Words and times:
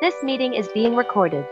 This 0.00 0.22
meeting 0.22 0.54
is 0.54 0.68
being 0.72 0.94
recorded. 0.94 1.44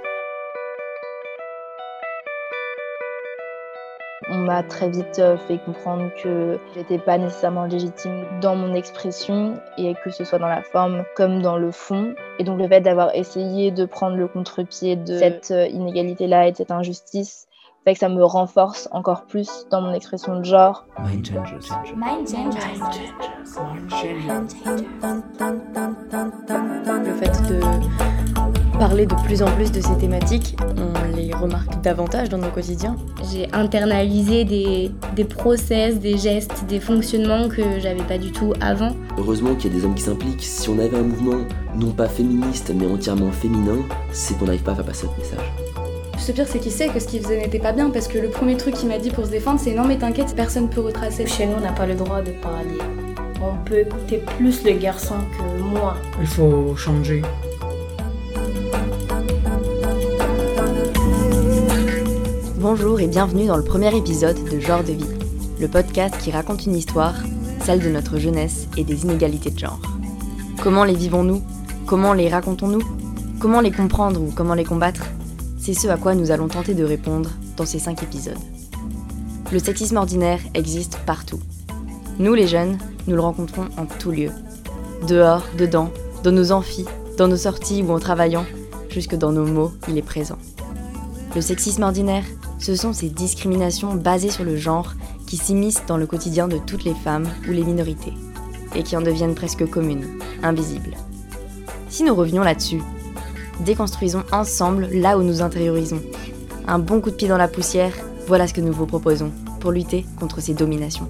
On 4.30 4.38
m'a 4.38 4.62
très 4.62 4.88
vite 4.88 5.18
euh, 5.18 5.36
fait 5.36 5.58
comprendre 5.58 6.10
que 6.22 6.56
j'étais 6.72 6.98
pas 6.98 7.18
nécessairement 7.18 7.64
légitime 7.64 8.24
dans 8.40 8.54
mon 8.54 8.72
expression 8.74 9.54
et 9.76 9.96
que 10.04 10.10
ce 10.10 10.22
soit 10.22 10.38
dans 10.38 10.46
la 10.46 10.62
forme 10.62 11.04
comme 11.16 11.42
dans 11.42 11.56
le 11.56 11.72
fond. 11.72 12.14
Et 12.38 12.44
donc 12.44 12.60
le 12.60 12.68
fait 12.68 12.80
d'avoir 12.80 13.12
essayé 13.16 13.72
de 13.72 13.84
prendre 13.84 14.16
le 14.16 14.28
contre-pied 14.28 14.94
de 14.94 15.18
cette 15.18 15.50
euh, 15.50 15.66
inégalité-là 15.66 16.46
et 16.46 16.52
de 16.52 16.56
cette 16.56 16.70
injustice 16.70 17.48
fait 17.84 17.94
que 17.94 17.98
ça 17.98 18.08
me 18.08 18.24
renforce 18.24 18.88
encore 18.92 19.26
plus 19.26 19.66
dans 19.70 19.80
mon 19.80 19.92
expression 19.92 20.38
de 20.38 20.44
genre. 20.44 20.86
Mind. 21.00 21.30
Mind. 21.96 22.28
Le 27.04 27.12
fait 27.14 27.42
de 27.48 28.15
parler 28.78 29.06
de 29.06 29.14
plus 29.24 29.42
en 29.42 29.50
plus 29.52 29.72
de 29.72 29.80
ces 29.80 29.96
thématiques, 29.96 30.56
on 30.76 31.16
les 31.16 31.32
remarque 31.32 31.80
davantage 31.82 32.28
dans 32.28 32.38
nos 32.38 32.50
quotidiens. 32.50 32.96
J'ai 33.32 33.48
internalisé 33.52 34.44
des, 34.44 34.90
des 35.14 35.24
process, 35.24 35.98
des 35.98 36.18
gestes, 36.18 36.64
des 36.68 36.80
fonctionnements 36.80 37.48
que 37.48 37.80
j'avais 37.80 38.02
pas 38.02 38.18
du 38.18 38.32
tout 38.32 38.52
avant. 38.60 38.90
Heureusement 39.18 39.54
qu'il 39.54 39.72
y 39.72 39.76
a 39.76 39.78
des 39.78 39.84
hommes 39.84 39.94
qui 39.94 40.02
s'impliquent. 40.02 40.42
Si 40.42 40.68
on 40.68 40.78
avait 40.78 40.96
un 40.96 41.02
mouvement 41.02 41.44
non 41.74 41.90
pas 41.90 42.08
féministe 42.08 42.72
mais 42.74 42.86
entièrement 42.86 43.32
féminin, 43.32 43.78
c'est 44.12 44.38
qu'on 44.38 44.44
n'arrive 44.44 44.62
pas 44.62 44.72
à 44.72 44.76
faire 44.76 44.84
passer 44.84 45.06
notre 45.06 45.18
message. 45.18 45.52
Le 46.28 46.32
pire, 46.32 46.46
c'est 46.48 46.58
qu'il 46.58 46.72
sait 46.72 46.88
que 46.88 46.98
ce 46.98 47.06
qu'il 47.06 47.22
faisait 47.22 47.38
n'était 47.38 47.60
pas 47.60 47.72
bien 47.72 47.88
parce 47.90 48.08
que 48.08 48.18
le 48.18 48.28
premier 48.28 48.56
truc 48.56 48.74
qu'il 48.74 48.88
m'a 48.88 48.98
dit 48.98 49.10
pour 49.10 49.26
se 49.26 49.30
défendre, 49.30 49.60
c'est 49.60 49.74
non, 49.74 49.84
mais 49.84 49.96
t'inquiète, 49.96 50.34
personne 50.34 50.68
peut 50.68 50.80
retracer. 50.80 51.24
Chez 51.26 51.46
nous, 51.46 51.54
on 51.56 51.60
n'a 51.60 51.72
pas 51.72 51.86
le 51.86 51.94
droit 51.94 52.20
de 52.20 52.32
parler. 52.32 52.78
On 53.40 53.64
peut 53.64 53.78
écouter 53.80 54.22
plus 54.36 54.64
le 54.64 54.72
garçon 54.72 55.14
que 55.38 55.62
moi. 55.62 55.94
Il 56.20 56.26
faut 56.26 56.74
changer. 56.74 57.22
Bonjour 62.68 62.98
et 62.98 63.06
bienvenue 63.06 63.46
dans 63.46 63.56
le 63.56 63.62
premier 63.62 63.96
épisode 63.96 64.42
de 64.50 64.58
Genre 64.58 64.82
de 64.82 64.90
vie, 64.90 65.06
le 65.60 65.68
podcast 65.68 66.18
qui 66.18 66.32
raconte 66.32 66.66
une 66.66 66.74
histoire, 66.74 67.14
celle 67.64 67.78
de 67.78 67.88
notre 67.88 68.18
jeunesse 68.18 68.66
et 68.76 68.82
des 68.82 69.04
inégalités 69.04 69.52
de 69.52 69.58
genre. 69.60 69.80
Comment 70.64 70.82
les 70.82 70.96
vivons-nous? 70.96 71.44
Comment 71.86 72.12
les 72.12 72.28
racontons-nous? 72.28 72.82
Comment 73.38 73.60
les 73.60 73.70
comprendre 73.70 74.20
ou 74.20 74.32
comment 74.34 74.54
les 74.54 74.64
combattre? 74.64 75.04
C'est 75.60 75.74
ce 75.74 75.86
à 75.86 75.96
quoi 75.96 76.16
nous 76.16 76.32
allons 76.32 76.48
tenter 76.48 76.74
de 76.74 76.82
répondre 76.82 77.30
dans 77.56 77.64
ces 77.64 77.78
cinq 77.78 78.02
épisodes. 78.02 78.34
Le 79.52 79.60
sexisme 79.60 79.98
ordinaire 79.98 80.40
existe 80.54 80.98
partout. 81.06 81.38
Nous 82.18 82.34
les 82.34 82.48
jeunes, 82.48 82.78
nous 83.06 83.14
le 83.14 83.22
rencontrons 83.22 83.68
en 83.76 83.86
tout 83.86 84.10
lieu. 84.10 84.32
Dehors, 85.06 85.44
dedans, 85.56 85.92
dans 86.24 86.32
nos 86.32 86.50
amphis, 86.50 86.86
dans 87.16 87.28
nos 87.28 87.36
sorties 87.36 87.84
ou 87.84 87.92
en 87.92 88.00
travaillant, 88.00 88.44
jusque 88.90 89.14
dans 89.14 89.30
nos 89.30 89.46
mots, 89.46 89.70
il 89.86 89.96
est 89.98 90.02
présent. 90.02 90.38
Le 91.36 91.42
sexisme 91.42 91.82
ordinaire, 91.82 92.24
ce 92.58 92.74
sont 92.74 92.92
ces 92.92 93.08
discriminations 93.08 93.94
basées 93.94 94.30
sur 94.30 94.44
le 94.44 94.56
genre 94.56 94.94
qui 95.26 95.36
s'immiscent 95.36 95.84
dans 95.86 95.96
le 95.96 96.06
quotidien 96.06 96.48
de 96.48 96.58
toutes 96.58 96.84
les 96.84 96.94
femmes 96.94 97.28
ou 97.48 97.52
les 97.52 97.64
minorités, 97.64 98.14
et 98.74 98.82
qui 98.82 98.96
en 98.96 99.02
deviennent 99.02 99.34
presque 99.34 99.68
communes, 99.68 100.18
invisibles. 100.42 100.96
Si 101.88 102.04
nous 102.04 102.14
revenions 102.14 102.42
là-dessus, 102.42 102.82
déconstruisons 103.64 104.24
ensemble 104.32 104.88
là 104.92 105.18
où 105.18 105.22
nous 105.22 105.42
intériorisons. 105.42 106.00
Un 106.66 106.78
bon 106.78 107.00
coup 107.00 107.10
de 107.10 107.16
pied 107.16 107.28
dans 107.28 107.38
la 107.38 107.48
poussière, 107.48 107.92
voilà 108.26 108.46
ce 108.46 108.54
que 108.54 108.60
nous 108.60 108.72
vous 108.72 108.86
proposons 108.86 109.32
pour 109.60 109.70
lutter 109.70 110.04
contre 110.18 110.40
ces 110.40 110.54
dominations. 110.54 111.08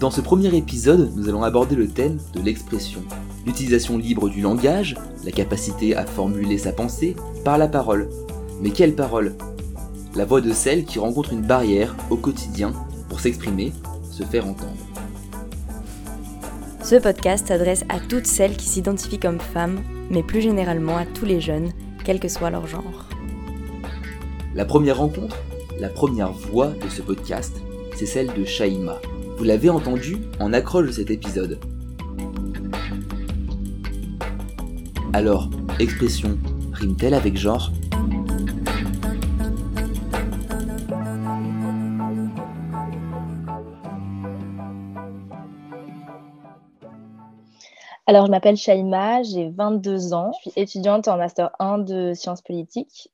Dans 0.00 0.10
ce 0.10 0.20
premier 0.20 0.54
épisode, 0.56 1.12
nous 1.16 1.28
allons 1.28 1.42
aborder 1.42 1.74
le 1.74 1.88
thème 1.88 2.18
de 2.32 2.40
l'expression, 2.40 3.02
l'utilisation 3.48 3.96
libre 3.96 4.28
du 4.28 4.42
langage, 4.42 4.94
la 5.24 5.32
capacité 5.32 5.96
à 5.96 6.04
formuler 6.04 6.58
sa 6.58 6.70
pensée 6.70 7.16
par 7.46 7.56
la 7.56 7.66
parole. 7.66 8.10
Mais 8.60 8.68
quelle 8.68 8.94
parole? 8.94 9.36
La 10.14 10.26
voix 10.26 10.42
de 10.42 10.52
celle 10.52 10.84
qui 10.84 10.98
rencontre 10.98 11.32
une 11.32 11.40
barrière 11.40 11.96
au 12.10 12.16
quotidien 12.16 12.74
pour 13.08 13.20
s'exprimer, 13.20 13.72
se 14.10 14.22
faire 14.22 14.46
entendre. 14.46 14.76
Ce 16.82 16.96
podcast 16.96 17.48
s'adresse 17.48 17.84
à 17.88 18.00
toutes 18.00 18.26
celles 18.26 18.56
qui 18.56 18.66
s'identifient 18.66 19.18
comme 19.18 19.40
femmes, 19.40 19.80
mais 20.10 20.22
plus 20.22 20.42
généralement 20.42 20.98
à 20.98 21.06
tous 21.06 21.24
les 21.24 21.40
jeunes, 21.40 21.70
quel 22.04 22.20
que 22.20 22.28
soit 22.28 22.50
leur 22.50 22.66
genre. 22.66 23.08
La 24.54 24.66
première 24.66 24.98
rencontre, 24.98 25.38
la 25.80 25.88
première 25.88 26.32
voix 26.32 26.68
de 26.84 26.88
ce 26.90 27.00
podcast, 27.00 27.56
c'est 27.96 28.06
celle 28.06 28.30
de 28.34 28.44
Shaima. 28.44 29.00
Vous 29.38 29.44
l'avez 29.44 29.70
entendu 29.70 30.18
en 30.38 30.52
accroche 30.52 30.88
de 30.88 30.92
cet 30.92 31.10
épisode. 31.10 31.58
Alors, 35.14 35.48
expression 35.80 36.38
rime-t-elle 36.72 37.14
avec 37.14 37.36
genre? 37.36 37.70
Alors, 48.06 48.26
je 48.26 48.30
m'appelle 48.30 48.56
Shaima, 48.56 49.22
j'ai 49.22 49.48
22 49.50 50.12
ans, 50.12 50.32
je 50.44 50.50
suis 50.50 50.60
étudiante 50.60 51.08
en 51.08 51.16
Master 51.16 51.50
1 51.58 51.78
de 51.78 52.12
sciences 52.14 52.42
politiques. 52.42 53.10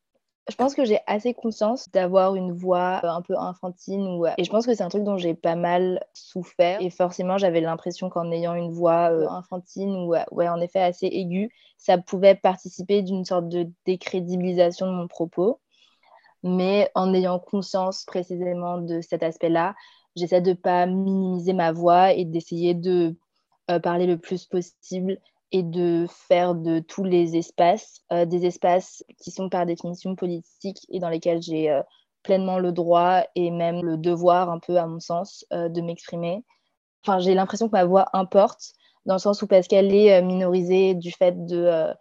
Je 0.49 0.56
pense 0.56 0.75
que 0.75 0.84
j'ai 0.84 0.99
assez 1.06 1.32
conscience 1.32 1.88
d'avoir 1.91 2.34
une 2.34 2.53
voix 2.53 3.00
un 3.06 3.22
peu 3.22 3.34
infantile 3.38 4.00
ou... 4.00 4.27
et 4.27 4.44
je 4.44 4.50
pense 4.50 4.66
que 4.66 4.75
c'est 4.75 4.82
un 4.82 4.91
truc 4.91 5.03
dont 5.03 5.16
j'ai 5.16 5.32
pas 5.34 5.55
mal 5.56 6.05
souffert 6.12 6.82
et 6.82 6.91
forcément 6.91 7.38
j'avais 7.38 7.62
l'impression 7.62 8.10
qu'en 8.10 8.31
ayant 8.31 8.54
une 8.54 8.71
voix 8.71 9.06
infantile 9.33 9.88
ou 9.88 10.15
ouais 10.33 10.49
en 10.49 10.60
effet 10.60 10.81
assez 10.81 11.06
aiguë, 11.06 11.50
ça 11.78 11.99
pouvait 11.99 12.34
participer 12.34 13.03
d'une 13.03 13.25
sorte 13.25 13.49
de 13.49 13.71
décrédibilisation 13.87 14.87
de 14.87 14.93
mon 14.93 15.09
propos. 15.09 15.60
Mais 16.43 16.91
en 16.94 17.15
ayant 17.15 17.38
conscience 17.38 18.04
précisément 18.04 18.78
de 18.78 19.00
cet 19.00 19.22
aspect-là, 19.22 19.75
j'essaie 20.15 20.43
de 20.43 20.53
pas 20.53 20.87
minimiser 20.87 21.54
ma 21.54 21.72
voix 21.72 22.12
et 22.12 22.25
d'essayer 22.25 22.75
de 22.75 23.16
euh, 23.71 23.78
parler 23.81 24.06
le 24.06 24.19
plus 24.19 24.44
possible 24.44 25.19
et 25.54 25.62
de 25.62 26.06
faire 26.10 26.56
de 26.56 26.81
tous 26.81 27.04
les 27.04 27.37
espaces 27.37 28.03
euh, 28.12 28.25
des 28.25 28.44
espaces 28.44 29.04
qui 29.22 29.31
sont 29.31 29.48
par 29.48 29.66
définition 29.66 30.16
politiques 30.16 30.84
et 30.88 30.98
dans 30.98 31.09
lesquels 31.09 31.41
j'ai 31.41 31.70
euh, 31.70 31.81
pleinement 32.25 32.59
le 32.59 32.72
droit 32.72 33.22
et 33.37 33.53
même 33.53 33.81
le 33.84 33.97
devoir, 33.97 34.50
un 34.50 34.59
peu 34.59 34.78
à 34.78 34.87
mon 34.87 34.98
sens, 34.98 35.44
de 35.53 35.81
m'exprimer. 35.82 36.42
Enfin, 37.04 37.19
j'ai 37.19 37.34
l'impression 37.34 37.69
que 37.69 37.72
ma 37.72 37.84
voix 37.84 38.06
importe 38.15 38.72
dans 39.04 39.15
le 39.15 39.20
sens 39.20 39.42
où 39.42 39.47
parce 39.47 39.69
qu'elle 39.69 39.94
est 39.94 40.22
minorisée 40.22 40.94
du 40.94 41.12
fait 41.12 41.44
de 41.44 41.92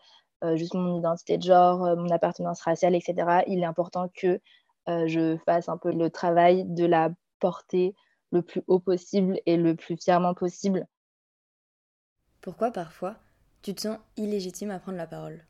juste 0.56 0.76
mon 0.76 0.98
identité 0.98 1.38
de 1.38 1.44
genre, 1.44 1.80
mon 1.98 2.10
appartenance 2.10 2.62
raciale, 2.62 2.96
etc., 2.96 3.44
il 3.48 3.60
est 3.60 3.66
important 3.66 4.08
que 4.16 4.40
je 4.88 5.36
fasse 5.46 5.68
un 5.68 5.78
peu 5.78 5.92
le 5.92 6.10
travail 6.10 6.64
de 6.68 6.86
la 6.86 7.10
porter 7.42 7.94
le 8.32 8.42
plus 8.42 8.64
haut 8.68 8.80
possible 8.80 9.42
et 9.46 9.58
le 9.58 9.76
plus 9.76 9.98
fièrement 9.98 10.34
possible 10.34 10.88
pourquoi 12.44 12.72
parfois 12.72 13.16
tu 13.64 13.74
te 13.74 13.82
sens 13.82 13.98
illégitime 14.18 14.70
à 14.70 14.80
prendre 14.80 14.98
la 14.98 15.08
parole? 15.08 15.44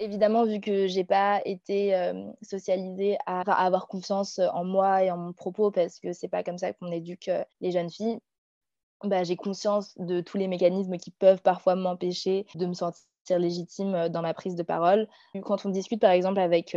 Évidemment, 0.00 0.44
vu 0.44 0.58
que 0.58 0.88
j'ai 0.88 1.04
pas 1.04 1.40
été 1.44 1.94
euh, 1.94 2.32
socialisée 2.42 3.16
à, 3.26 3.42
avoir 3.64 3.86
confiance 3.86 4.40
en 4.52 4.64
moi 4.64 5.04
et 5.04 5.10
en 5.12 5.16
mon 5.16 5.32
propos, 5.32 5.70
parce 5.70 6.00
que 6.00 6.12
c'est 6.12 6.28
pas 6.28 6.42
comme 6.42 6.58
ça 6.58 6.72
qu'on 6.72 6.90
éduque 6.90 7.28
euh, 7.28 7.44
les 7.60 7.70
jeunes 7.70 7.90
filles, 7.90 8.18
bah, 9.04 9.22
j'ai 9.22 9.36
conscience 9.36 9.96
de 9.98 10.20
tous 10.20 10.36
les 10.36 10.48
mécanismes 10.48 10.96
qui 10.96 11.12
peuvent 11.12 11.42
parfois 11.42 11.76
m'empêcher 11.76 12.46
de 12.56 12.66
me 12.66 12.72
sentir 12.72 13.38
légitime 13.38 13.94
euh, 13.94 14.08
dans 14.08 14.22
ma 14.22 14.34
prise 14.34 14.56
de 14.56 14.64
parole. 14.64 15.06
Quand 15.44 15.64
on 15.64 15.68
discute 15.68 16.00
par 16.00 16.10
exemple 16.10 16.40
avec, 16.40 16.76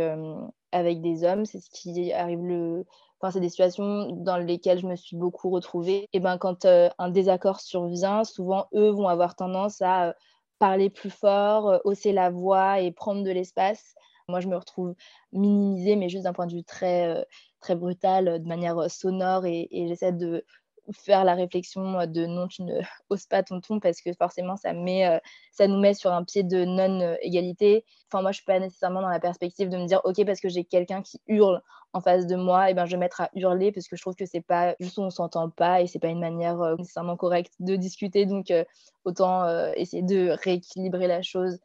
avec 0.70 1.00
des 1.00 1.24
hommes, 1.24 1.44
c'est 1.44 1.60
ce 1.60 1.70
qui 1.70 2.12
arrive 2.12 2.44
le, 2.44 2.86
C'est 3.32 3.40
des 3.40 3.48
situations 3.48 4.12
dans 4.12 4.36
lesquelles 4.36 4.78
je 4.78 4.86
me 4.86 4.96
suis 4.96 5.16
beaucoup 5.16 5.50
retrouvée. 5.50 6.08
Et 6.12 6.20
ben, 6.20 6.38
quand 6.38 6.64
euh, 6.64 6.88
un 6.98 7.10
désaccord 7.10 7.60
survient, 7.60 8.24
souvent, 8.24 8.68
eux 8.74 8.90
vont 8.90 9.08
avoir 9.08 9.34
tendance 9.34 9.82
à 9.82 10.08
euh, 10.08 10.12
parler 10.58 10.88
plus 10.88 11.10
fort, 11.10 11.68
euh, 11.68 11.78
hausser 11.84 12.12
la 12.12 12.30
voix 12.30 12.80
et 12.80 12.92
prendre 12.92 13.24
de 13.24 13.30
l'espace. 13.30 13.94
Moi, 14.28 14.40
je 14.40 14.48
me 14.48 14.56
retrouve 14.56 14.94
minimisée, 15.32 15.96
mais 15.96 16.08
juste 16.08 16.24
d'un 16.24 16.32
point 16.32 16.46
de 16.46 16.52
vue 16.54 16.64
très, 16.64 17.26
très 17.60 17.74
brutal, 17.74 18.42
de 18.42 18.46
manière 18.46 18.90
sonore, 18.90 19.46
et 19.46 19.68
j'essaie 19.72 20.12
de 20.12 20.44
faire 20.92 21.24
la 21.24 21.34
réflexion 21.34 22.06
de 22.06 22.26
non, 22.26 22.48
tu 22.48 22.62
ne 22.62 22.80
oses 23.10 23.26
pas 23.26 23.42
ton 23.42 23.60
parce 23.80 24.00
que 24.00 24.12
forcément, 24.12 24.56
ça, 24.56 24.72
met, 24.72 25.06
euh, 25.06 25.18
ça 25.52 25.66
nous 25.66 25.78
met 25.78 25.94
sur 25.94 26.12
un 26.12 26.24
pied 26.24 26.42
de 26.42 26.64
non-égalité. 26.64 27.84
Enfin, 28.10 28.22
moi, 28.22 28.32
je 28.32 28.36
ne 28.36 28.40
suis 28.40 28.44
pas 28.44 28.58
nécessairement 28.58 29.02
dans 29.02 29.08
la 29.08 29.20
perspective 29.20 29.68
de 29.68 29.76
me 29.76 29.86
dire, 29.86 30.00
OK, 30.04 30.24
parce 30.24 30.40
que 30.40 30.48
j'ai 30.48 30.64
quelqu'un 30.64 31.02
qui 31.02 31.20
hurle 31.26 31.62
en 31.92 32.00
face 32.00 32.26
de 32.26 32.36
moi, 32.36 32.70
et 32.70 32.74
ben, 32.74 32.86
je 32.86 32.92
vais 32.92 32.98
mettre 32.98 33.20
à 33.20 33.30
hurler 33.34 33.72
parce 33.72 33.88
que 33.88 33.96
je 33.96 34.02
trouve 34.02 34.14
que 34.14 34.26
c'est 34.26 34.42
pas 34.42 34.74
juste 34.78 34.98
on 34.98 35.06
ne 35.06 35.10
s'entend 35.10 35.48
pas 35.48 35.80
et 35.80 35.86
c'est 35.86 35.98
pas 35.98 36.08
une 36.08 36.20
manière 36.20 36.60
euh, 36.60 36.76
nécessairement 36.76 37.16
correcte 37.16 37.54
de 37.60 37.76
discuter. 37.76 38.26
Donc, 38.26 38.50
euh, 38.50 38.64
autant 39.04 39.46
essayer 39.74 40.02
de 40.02 40.36
rééquilibrer 40.42 41.06
la 41.06 41.22
chose. 41.22 41.58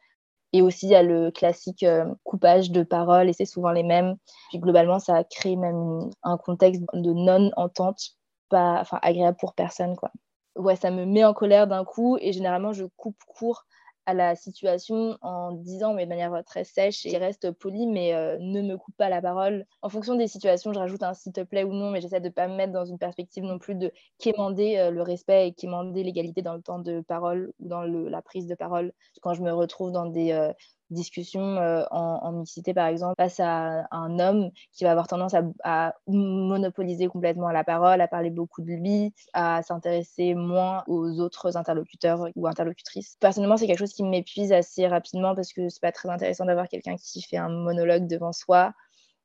Et 0.52 0.62
aussi, 0.62 0.86
il 0.86 0.90
y 0.90 0.94
a 0.94 1.02
le 1.02 1.30
classique 1.30 1.84
coupage 2.22 2.70
de 2.70 2.82
paroles, 2.84 3.28
et 3.28 3.32
c'est 3.32 3.44
souvent 3.44 3.72
les 3.72 3.82
mêmes. 3.82 4.16
Puis 4.50 4.58
globalement, 4.60 4.98
ça 5.00 5.24
crée 5.24 5.56
même 5.56 6.08
un 6.22 6.36
contexte 6.38 6.82
de 6.92 7.12
non-entente 7.12 8.16
enfin, 8.54 8.98
agréable 9.02 9.36
pour 9.38 9.54
personne. 9.54 9.96
Quoi. 9.96 10.10
ouais, 10.56 10.76
ça 10.76 10.90
me 10.90 11.04
met 11.04 11.24
en 11.24 11.34
colère 11.34 11.66
d'un 11.66 11.84
coup 11.84 12.16
et 12.20 12.32
généralement 12.32 12.72
je 12.72 12.84
coupe 12.96 13.18
court 13.26 13.64
à 14.06 14.12
la 14.12 14.36
situation 14.36 15.16
en 15.22 15.52
disant, 15.52 15.94
mais 15.94 16.04
de 16.04 16.10
manière 16.10 16.42
très 16.44 16.64
sèche 16.64 17.06
et 17.06 17.16
reste 17.16 17.50
poli, 17.52 17.86
mais 17.86 18.12
ne 18.38 18.60
me 18.60 18.76
coupe 18.76 18.94
pas 18.96 19.08
la 19.08 19.22
parole. 19.22 19.64
En 19.80 19.88
fonction 19.88 20.14
des 20.14 20.26
situations, 20.26 20.74
je 20.74 20.78
rajoute 20.78 21.02
un 21.02 21.14
s'il 21.14 21.32
te 21.32 21.40
plaît 21.40 21.64
ou 21.64 21.72
non, 21.72 21.90
mais 21.90 22.02
j'essaie 22.02 22.20
de 22.20 22.28
ne 22.28 22.32
pas 22.32 22.46
me 22.46 22.54
mettre 22.54 22.72
dans 22.72 22.84
une 22.84 22.98
perspective 22.98 23.44
non 23.44 23.58
plus 23.58 23.74
de 23.74 23.90
quémander 24.18 24.90
le 24.92 25.00
respect 25.00 25.48
et 25.48 25.52
quémander 25.54 26.02
l'égalité 26.02 26.42
dans 26.42 26.54
le 26.54 26.60
temps 26.60 26.80
de 26.80 27.00
parole 27.00 27.52
ou 27.60 27.68
dans 27.68 27.82
la 27.82 28.20
prise 28.20 28.46
de 28.46 28.54
parole. 28.54 28.92
Quand 29.22 29.32
je 29.32 29.42
me 29.42 29.52
retrouve 29.52 29.90
dans 29.90 30.06
des 30.06 30.52
discussion 30.90 31.56
euh, 31.56 31.84
en, 31.90 32.32
mixité, 32.32 32.74
par 32.74 32.86
exemple, 32.86 33.14
face 33.16 33.40
à 33.40 33.86
un 33.90 34.18
homme 34.18 34.50
qui 34.72 34.84
va 34.84 34.90
avoir 34.90 35.06
tendance 35.06 35.34
à, 35.64 35.94
monopoliser 36.06 37.08
complètement 37.08 37.50
la 37.50 37.64
parole, 37.64 38.00
à 38.00 38.08
parler 38.08 38.30
beaucoup 38.30 38.62
de 38.62 38.72
lui, 38.72 39.12
à 39.32 39.62
s'intéresser 39.62 40.34
moins 40.34 40.84
aux 40.86 41.20
autres 41.20 41.56
interlocuteurs 41.56 42.28
ou 42.36 42.46
interlocutrices. 42.46 43.16
Personnellement, 43.20 43.56
c'est 43.56 43.66
quelque 43.66 43.78
chose 43.78 43.92
qui 43.92 44.04
m'épuise 44.04 44.52
assez 44.52 44.86
rapidement 44.86 45.34
parce 45.34 45.52
que 45.52 45.68
c'est 45.68 45.80
pas 45.80 45.92
très 45.92 46.08
intéressant 46.08 46.44
d'avoir 46.44 46.68
quelqu'un 46.68 46.96
qui 46.96 47.22
fait 47.22 47.36
un 47.36 47.48
monologue 47.48 48.06
devant 48.06 48.32
soi. 48.32 48.72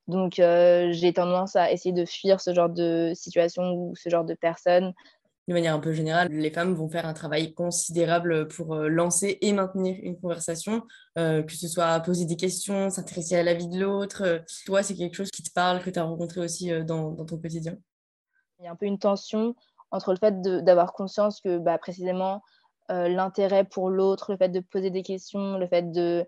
Donc, 0.08 0.40
euh, 0.40 0.90
j'ai 0.92 1.14
tendance 1.14 1.56
à 1.56 1.72
essayer 1.72 1.94
de 1.94 2.06
fuir 2.06 2.42
ce 2.42 2.54
genre 2.54 2.70
de 2.70 3.12
situation 3.14 3.74
ou 3.74 3.96
ce 3.96 4.10
genre 4.10 4.26
de 4.26 4.34
personnes 4.34 4.94
de 5.50 5.54
manière 5.56 5.74
un 5.74 5.80
peu 5.80 5.94
générale, 5.94 6.28
les 6.30 6.52
femmes 6.52 6.76
vont 6.76 6.88
faire 6.90 7.08
un 7.08 7.14
travail 7.14 7.56
considérable 7.56 8.48
pour 8.50 8.76
euh, 8.76 8.88
lancer 8.88 9.40
et 9.42 9.52
maintenir 9.52 9.98
une 10.04 10.16
conversation, 10.20 10.84
euh, 11.18 11.42
que 11.42 11.54
ce 11.54 11.68
soit 11.68 12.00
poser 12.02 12.26
des 12.26 12.36
questions, 12.36 12.92
s'intéresser 12.92 13.36
à 13.36 13.42
la 13.42 13.56
vie 13.56 13.68
de 13.68 13.80
l'autre. 13.80 14.22
Euh, 14.24 14.40
toi, 14.68 14.84
c'est 14.84 14.94
quelque 14.94 15.16
chose 15.16 15.32
qui 15.32 15.42
te 15.42 15.52
parle, 15.52 15.82
que 15.82 15.90
tu 15.90 15.98
as 15.98 16.04
rencontré 16.04 16.40
aussi 16.40 16.70
dans, 16.86 17.16
ton 17.16 17.40
quotidien? 17.40 17.76
Il 18.60 18.66
y 18.66 18.68
a 18.68 18.72
un 18.72 18.76
peu 18.76 18.86
une 18.86 19.00
tension 19.00 19.56
entre 19.90 20.12
le 20.12 20.20
fait 20.20 20.40
d'avoir 20.40 20.94
conscience 20.94 21.42
que 21.42 21.58
bah, 21.58 21.80
précisément 21.80 22.44
l'intérêt 22.90 23.64
pour 23.64 23.90
l'autre, 23.90 24.32
le 24.32 24.38
fait 24.38 24.50
de 24.50 24.60
poser 24.60 24.90
des 24.90 25.04
questions, 25.04 25.58
le 25.58 25.68
fait 25.68 25.92
de 25.92 26.28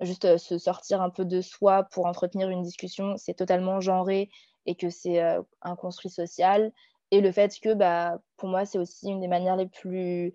juste 0.00 0.38
se 0.38 0.56
sortir 0.56 1.02
un 1.02 1.10
peu 1.10 1.24
de 1.24 1.40
soi 1.40 1.84
pour 1.84 2.06
entretenir 2.06 2.48
une 2.48 2.62
discussion, 2.62 3.16
c'est 3.16 3.34
totalement 3.34 3.80
genré 3.80 4.30
et 4.66 4.76
que 4.76 4.88
c'est 4.88 5.20
un 5.20 5.76
construit 5.76 6.10
social 6.10 6.72
et 7.10 7.20
le 7.20 7.32
fait 7.32 7.58
que, 7.60 7.74
bah, 7.74 8.18
pour 8.36 8.48
moi, 8.48 8.64
c'est 8.64 8.78
aussi 8.78 9.08
une 9.08 9.20
des 9.20 9.28
manières 9.28 9.56
les 9.56 9.68
plus 9.68 10.32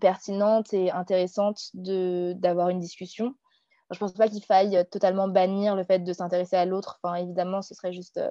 pertinentes 0.00 0.72
et 0.72 0.90
intéressantes 0.90 1.70
d'avoir 1.74 2.68
une 2.68 2.78
discussion. 2.78 3.34
je 3.90 3.96
ne 3.96 3.98
pense 3.98 4.12
pas 4.12 4.28
qu'il 4.28 4.44
faille 4.44 4.84
totalement 4.90 5.26
bannir 5.26 5.74
le 5.74 5.84
fait 5.84 5.98
de 6.00 6.12
s'intéresser 6.12 6.56
à 6.56 6.64
l'autre. 6.64 7.00
Enfin, 7.02 7.16
évidemment, 7.16 7.60
ce 7.62 7.74
serait 7.74 7.92
juste 7.92 8.18
euh, 8.18 8.30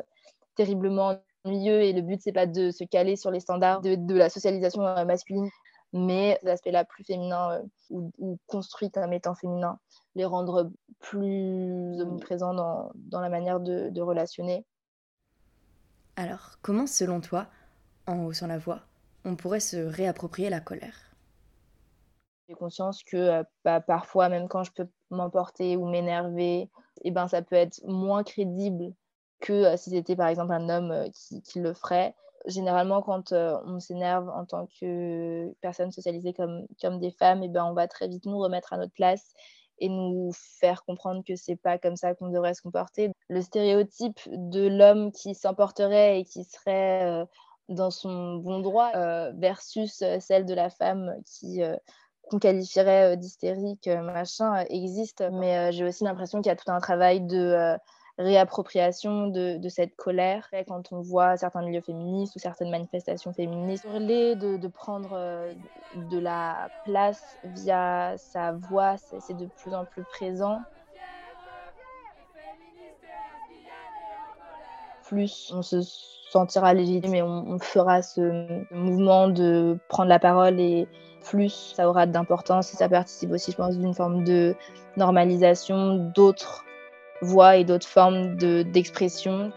terriblement 0.55 1.17
ennuyeux 1.43 1.81
et 1.81 1.93
le 1.93 2.01
but, 2.01 2.21
c'est 2.21 2.31
pas 2.31 2.45
de 2.45 2.71
se 2.71 2.83
caler 2.85 3.15
sur 3.17 3.31
les 3.31 3.41
standards 3.41 3.81
de, 3.81 3.95
de 3.95 4.15
la 4.15 4.29
socialisation 4.29 4.85
euh, 4.85 5.03
masculine, 5.03 5.49
mais 5.91 6.39
l'aspect-là 6.43 6.85
plus 6.85 7.03
féminin 7.03 7.51
euh, 7.51 7.63
ou, 7.89 8.11
ou, 8.19 8.37
construit 8.47 8.89
comme 8.89 9.11
étant 9.11 9.35
féminin, 9.35 9.79
les 10.15 10.25
rendre 10.25 10.71
plus 10.99 12.01
omniprésents 12.01 12.53
dans, 12.53 12.91
dans 12.95 13.19
la 13.19 13.29
manière 13.29 13.59
de, 13.59 13.89
de 13.89 14.01
relationner. 14.01 14.65
Alors, 16.19 16.57
comment, 16.61 16.85
selon 16.85 17.21
toi, 17.21 17.47
en 18.05 18.25
haussant 18.25 18.47
la 18.47 18.57
voix, 18.57 18.81
on 19.23 19.37
pourrait 19.37 19.61
se 19.61 19.77
réapproprier 19.77 20.49
la 20.49 20.59
colère? 20.59 21.13
J'ai 22.49 22.55
conscience 22.55 23.05
que 23.05 23.15
euh, 23.15 23.43
bah, 23.63 23.79
parfois, 23.79 24.27
même 24.27 24.49
quand 24.49 24.65
je 24.65 24.73
peux 24.73 24.87
m'emporter 25.11 25.77
ou 25.77 25.87
m'énerver, 25.87 26.69
eh 27.05 27.11
ben, 27.11 27.29
ça 27.29 27.41
peut 27.41 27.55
être 27.55 27.81
moins 27.85 28.25
crédible 28.25 28.93
que 29.39 29.53
euh, 29.53 29.77
si 29.77 29.91
c'était 29.91 30.17
par 30.17 30.27
exemple 30.27 30.51
un 30.51 30.67
homme 30.67 30.91
euh, 30.91 31.07
qui, 31.45 31.61
le 31.61 31.73
ferait. 31.73 32.13
Généralement, 32.47 33.01
quand 33.01 33.31
on 33.31 33.79
s'énerve 33.79 34.27
en 34.27 34.43
tant 34.43 34.67
que 34.81 35.53
personne 35.61 35.93
socialisée 35.93 36.33
comme, 36.33 36.67
comme 36.81 36.99
des 36.99 37.11
femmes, 37.11 37.43
eh 37.43 37.47
ben, 37.47 37.63
on 37.63 37.73
va 37.73 37.87
très 37.87 38.09
vite 38.09 38.25
nous 38.25 38.39
remettre 38.39 38.73
à 38.73 38.77
notre 38.77 38.93
place 38.93 39.33
et 39.79 39.89
nous 39.89 40.31
faire 40.59 40.83
comprendre 40.85 41.23
que 41.25 41.35
c'est 41.35 41.55
pas 41.55 41.77
comme 41.77 41.95
ça 41.95 42.15
qu'on 42.15 42.29
devrait 42.29 42.53
se 42.53 42.61
comporter. 42.61 43.11
Le 43.29 43.41
stéréotype 43.41 44.19
de 44.27 44.67
l'homme 44.67 45.11
qui 45.11 45.35
s'emporterait 45.35 46.19
et 46.19 46.25
qui 46.25 46.43
serait 46.43 47.05
euh, 47.05 47.25
dans 47.69 47.91
son 47.91 48.35
bon 48.35 48.59
droit 48.59 48.91
euh, 48.95 49.31
versus 49.35 50.01
euh, 50.01 50.19
celle 50.19 50.45
de 50.45 50.53
la 50.53 50.69
femme 50.69 51.15
qui 51.25 51.61
qu'on 52.29 52.37
qualifierait 52.37 53.17
d'hystérique, 53.17 53.87
machin, 53.87 54.63
existe. 54.69 55.23
Mais 55.31 55.71
j'ai 55.71 55.83
aussi 55.83 56.03
l'impression 56.03 56.41
qu'il 56.41 56.49
y 56.49 56.53
a 56.53 56.55
tout 56.55 56.69
un 56.69 56.79
travail 56.79 57.21
de 57.21 57.75
réappropriation 58.19 59.27
de, 59.27 59.69
cette 59.69 59.95
colère. 59.95 60.47
Quand 60.67 60.91
on 60.91 61.01
voit 61.01 61.37
certains 61.37 61.61
milieux 61.61 61.81
féministes 61.81 62.35
ou 62.35 62.39
certaines 62.39 62.69
manifestations 62.69 63.33
féministes, 63.33 63.85
de, 63.87 64.57
de 64.57 64.67
prendre 64.67 65.13
euh, 65.13 65.53
de 65.95 66.19
la 66.19 66.69
place 66.83 67.37
via 67.55 68.15
sa 68.17 68.51
voix, 68.51 68.97
c'est 68.97 69.35
de 69.35 69.47
plus 69.61 69.73
en 69.73 69.85
plus 69.85 70.03
présent. 70.03 70.59
Plus 75.07 75.51
on 75.55 75.63
se 75.63 75.81
sentira 76.29 76.73
légitime 76.73 77.15
et 77.15 77.21
on, 77.23 77.47
on 77.47 77.57
fera 77.57 78.03
ce 78.03 78.63
mouvement 78.71 79.27
de 79.29 79.79
prendre 79.87 80.09
la 80.09 80.19
parole 80.19 80.59
et 80.59 80.87
plus 81.23 81.73
ça 81.75 81.89
aura 81.89 82.05
d'importance 82.05 82.73
et 82.73 82.77
ça 82.77 82.89
participe 82.89 83.31
aussi, 83.31 83.51
je 83.51 83.57
pense, 83.57 83.77
d'une 83.77 83.93
forme 83.93 84.23
de 84.23 84.55
normalisation 84.97 86.11
d'autres 86.13 86.63
voix 87.21 87.57
et 87.57 87.63
d'autres 87.63 87.87
formes 87.87 88.35
d'expression. 88.35 89.51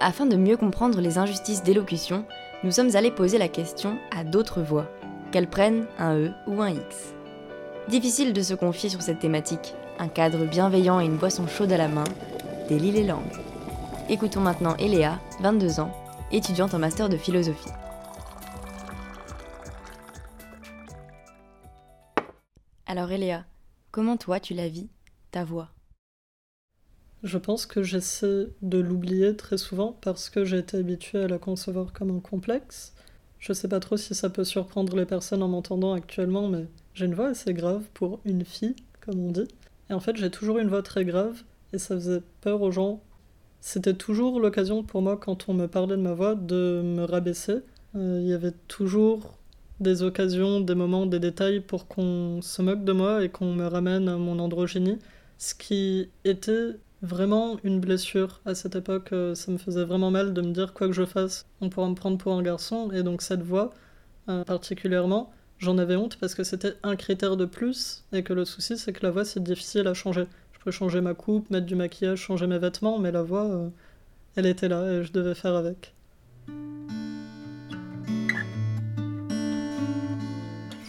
Afin 0.00 0.24
de 0.24 0.36
mieux 0.36 0.56
comprendre 0.56 1.00
les 1.00 1.18
injustices 1.18 1.62
d'élocution, 1.62 2.24
nous 2.64 2.70
sommes 2.70 2.96
allés 2.96 3.10
poser 3.10 3.38
la 3.38 3.48
question 3.48 3.98
à 4.16 4.24
d'autres 4.24 4.62
voix, 4.62 4.86
qu'elles 5.30 5.48
prennent 5.48 5.86
un 5.98 6.16
E 6.16 6.30
ou 6.46 6.62
un 6.62 6.70
X. 6.70 7.14
Difficile 7.88 8.32
de 8.32 8.42
se 8.42 8.54
confier 8.54 8.88
sur 8.88 9.02
cette 9.02 9.18
thématique, 9.18 9.74
un 9.98 10.08
cadre 10.08 10.46
bienveillant 10.46 11.00
et 11.00 11.04
une 11.04 11.16
boisson 11.16 11.46
chaude 11.46 11.72
à 11.72 11.76
la 11.76 11.88
main, 11.88 12.04
délie 12.68 12.92
les 12.92 13.04
langues. 13.04 13.20
Écoutons 14.08 14.40
maintenant 14.40 14.74
Eléa, 14.78 15.18
22 15.40 15.80
ans, 15.80 15.92
étudiante 16.32 16.74
en 16.74 16.78
master 16.78 17.08
de 17.08 17.16
philosophie. 17.16 17.70
Alors 22.86 23.12
Eléa, 23.12 23.44
comment 23.92 24.16
toi 24.16 24.40
tu 24.40 24.54
la 24.54 24.68
vis, 24.68 24.88
ta 25.30 25.44
voix? 25.44 25.68
Je 27.22 27.38
pense 27.38 27.66
que 27.66 27.82
j'essaie 27.82 28.48
de 28.62 28.78
l'oublier 28.78 29.36
très 29.36 29.58
souvent 29.58 29.96
parce 30.00 30.30
que 30.30 30.44
j'ai 30.44 30.58
été 30.58 30.78
habituée 30.78 31.22
à 31.22 31.28
la 31.28 31.38
concevoir 31.38 31.92
comme 31.92 32.16
un 32.16 32.20
complexe. 32.20 32.94
Je 33.38 33.52
sais 33.52 33.68
pas 33.68 33.80
trop 33.80 33.96
si 33.96 34.14
ça 34.14 34.30
peut 34.30 34.44
surprendre 34.44 34.96
les 34.96 35.06
personnes 35.06 35.42
en 35.42 35.48
m'entendant 35.48 35.92
actuellement, 35.92 36.48
mais 36.48 36.66
j'ai 36.94 37.04
une 37.04 37.14
voix 37.14 37.28
assez 37.28 37.52
grave 37.52 37.84
pour 37.94 38.20
une 38.24 38.44
fille, 38.44 38.76
comme 39.00 39.20
on 39.20 39.30
dit. 39.30 39.48
Et 39.90 39.92
en 39.92 40.00
fait, 40.00 40.16
j'ai 40.16 40.30
toujours 40.30 40.58
une 40.58 40.68
voix 40.68 40.82
très 40.82 41.04
grave 41.04 41.42
et 41.72 41.78
ça 41.78 41.94
faisait 41.94 42.22
peur 42.40 42.62
aux 42.62 42.70
gens 42.70 43.02
c'était 43.60 43.94
toujours 43.94 44.40
l'occasion 44.40 44.82
pour 44.82 45.02
moi, 45.02 45.16
quand 45.16 45.48
on 45.48 45.54
me 45.54 45.66
parlait 45.66 45.96
de 45.96 46.02
ma 46.02 46.14
voix, 46.14 46.34
de 46.34 46.82
me 46.84 47.04
rabaisser. 47.04 47.58
Euh, 47.96 48.20
il 48.22 48.28
y 48.28 48.32
avait 48.32 48.54
toujours 48.68 49.38
des 49.80 50.02
occasions, 50.02 50.60
des 50.60 50.74
moments, 50.74 51.06
des 51.06 51.20
détails 51.20 51.60
pour 51.60 51.86
qu'on 51.88 52.40
se 52.42 52.62
moque 52.62 52.84
de 52.84 52.92
moi 52.92 53.24
et 53.24 53.28
qu'on 53.28 53.54
me 53.54 53.66
ramène 53.66 54.08
à 54.08 54.16
mon 54.16 54.38
androgynie. 54.38 54.98
Ce 55.38 55.54
qui 55.54 56.08
était 56.24 56.76
vraiment 57.02 57.58
une 57.64 57.80
blessure 57.80 58.40
à 58.44 58.54
cette 58.54 58.76
époque. 58.76 59.12
Euh, 59.12 59.34
ça 59.34 59.50
me 59.50 59.58
faisait 59.58 59.84
vraiment 59.84 60.10
mal 60.10 60.34
de 60.34 60.40
me 60.42 60.52
dire 60.52 60.72
quoi 60.74 60.86
que 60.86 60.92
je 60.92 61.04
fasse, 61.04 61.46
on 61.60 61.68
pourra 61.70 61.88
me 61.88 61.94
prendre 61.94 62.18
pour 62.18 62.32
un 62.32 62.42
garçon. 62.42 62.90
Et 62.92 63.02
donc 63.02 63.22
cette 63.22 63.42
voix, 63.42 63.72
euh, 64.28 64.44
particulièrement, 64.44 65.32
j'en 65.58 65.78
avais 65.78 65.96
honte 65.96 66.16
parce 66.16 66.34
que 66.34 66.44
c'était 66.44 66.74
un 66.82 66.96
critère 66.96 67.36
de 67.36 67.44
plus 67.44 68.04
et 68.12 68.22
que 68.22 68.32
le 68.32 68.44
souci 68.44 68.76
c'est 68.78 68.92
que 68.92 69.04
la 69.04 69.10
voix 69.10 69.24
c'est 69.24 69.42
difficile 69.42 69.86
à 69.86 69.94
changer. 69.94 70.26
Je 70.60 70.64
peux 70.66 70.72
changer 70.72 71.00
ma 71.00 71.14
coupe, 71.14 71.48
mettre 71.48 71.64
du 71.64 71.74
maquillage, 71.74 72.18
changer 72.18 72.46
mes 72.46 72.58
vêtements, 72.58 72.98
mais 72.98 73.10
la 73.10 73.22
voix, 73.22 73.46
euh, 73.46 73.70
elle 74.36 74.44
était 74.44 74.68
là 74.68 74.92
et 74.92 75.02
je 75.02 75.10
devais 75.10 75.34
faire 75.34 75.54
avec. 75.54 75.94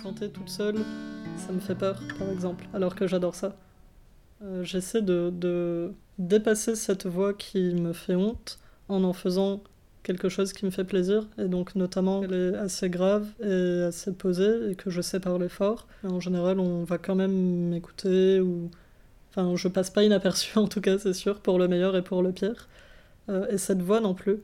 Chanter 0.04 0.30
toute 0.30 0.50
seule, 0.50 0.76
ça 1.38 1.54
me 1.54 1.62
fait 1.62 1.76
peur, 1.76 2.02
par 2.20 2.30
exemple, 2.32 2.68
alors 2.74 2.96
que 2.96 3.08
j'adore 3.08 3.34
ça. 3.34 3.56
Euh, 4.44 4.62
j'essaie 4.66 5.02
de, 5.02 5.32
de, 5.34 5.94
dépasser 6.18 6.76
cette 6.76 7.06
voix 7.06 7.34
qui 7.34 7.74
me 7.74 7.94
fait 7.94 8.16
honte 8.16 8.60
en 8.90 9.06
en 9.06 9.14
faisant 9.14 9.64
quelque 10.04 10.28
chose 10.28 10.52
qui 10.52 10.66
me 10.66 10.72
fait 10.72 10.84
plaisir, 10.84 11.30
et 11.38 11.48
donc 11.48 11.76
notamment 11.76 12.24
elle 12.24 12.34
est 12.34 12.58
assez 12.58 12.90
grave 12.90 13.26
et 13.42 13.84
assez 13.84 14.12
posée, 14.12 14.72
et 14.72 14.76
que 14.76 14.90
je 14.90 15.00
sais 15.00 15.22
parler 15.22 15.48
fort. 15.48 15.88
en 16.04 16.20
général, 16.20 16.60
on 16.60 16.84
va 16.84 16.98
quand 16.98 17.16
même 17.16 17.70
m'écouter 17.70 18.42
ou 18.42 18.70
Enfin, 19.32 19.56
je 19.56 19.68
passe 19.68 19.90
pas 19.90 20.04
inaperçu 20.04 20.58
en 20.58 20.68
tout 20.68 20.82
cas, 20.82 20.98
c'est 20.98 21.14
sûr, 21.14 21.40
pour 21.40 21.58
le 21.58 21.68
meilleur 21.68 21.96
et 21.96 22.04
pour 22.04 22.22
le 22.22 22.32
pire. 22.32 22.68
Euh, 23.30 23.48
et 23.50 23.58
cette 23.58 23.82
voix 23.82 24.00
non 24.00 24.14
plus. 24.14 24.42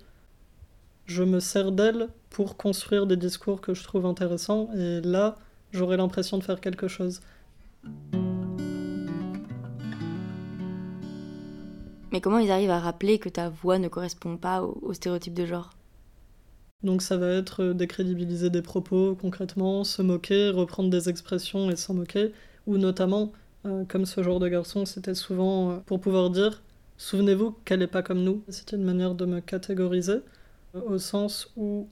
Je 1.06 1.24
me 1.24 1.40
sers 1.40 1.72
d'elle 1.72 2.10
pour 2.30 2.58
construire 2.58 3.06
des 3.08 3.16
discours 3.18 3.62
que 3.62 3.74
je 3.74 3.84
trouve 3.84 4.06
intéressants, 4.06 4.70
et 4.76 5.00
là, 5.02 5.36
j'aurais 5.72 5.98
l'impression 5.98 6.38
de 6.38 6.44
faire 6.44 6.60
quelque 6.60 6.88
chose. 6.88 7.22
Mais 12.12 12.22
comment 12.22 12.40
ils 12.40 12.52
arrivent 12.52 12.72
à 12.72 12.80
rappeler 12.80 13.20
que 13.20 13.30
ta 13.30 13.50
voix 13.50 13.80
ne 13.80 13.88
correspond 13.88 14.38
pas 14.38 14.64
au, 14.64 14.80
au 14.82 14.94
stéréotype 14.94 15.34
de 15.34 15.46
genre? 15.46 15.70
Donc 16.84 17.02
ça 17.02 17.18
va 17.18 17.30
être 17.30 17.64
euh, 17.64 17.74
décrédibiliser 17.74 18.50
des 18.50 18.62
propos 18.62 19.16
concrètement, 19.20 19.84
se 19.84 20.02
moquer, 20.02 20.50
reprendre 20.50 20.90
des 20.90 21.10
expressions 21.10 21.72
et 21.72 21.76
s'en 21.76 21.94
moquer, 21.96 22.34
ou 22.68 22.78
notamment, 22.78 23.32
comme 23.88 24.06
ce 24.06 24.24
genre 24.24 24.40
de 24.40 24.48
garçon, 24.48 24.86
c'était 24.86 25.16
souvent 25.16 25.72
euh, 25.72 25.78
pour 25.86 26.00
pouvoir 26.00 26.30
dire 26.30 26.62
Souvenez-vous 26.98 27.52
qu'elle 27.66 27.80
n'est 27.80 27.88
pas 27.88 28.02
comme 28.02 28.24
nous. 28.24 28.44
C'était 28.50 28.76
une 28.76 28.84
manière 28.84 29.16
de 29.16 29.26
me 29.26 29.40
catégoriser, 29.40 30.20
euh, 30.76 30.82
au 30.88 30.98
sens 30.98 31.52
où, 31.58 31.88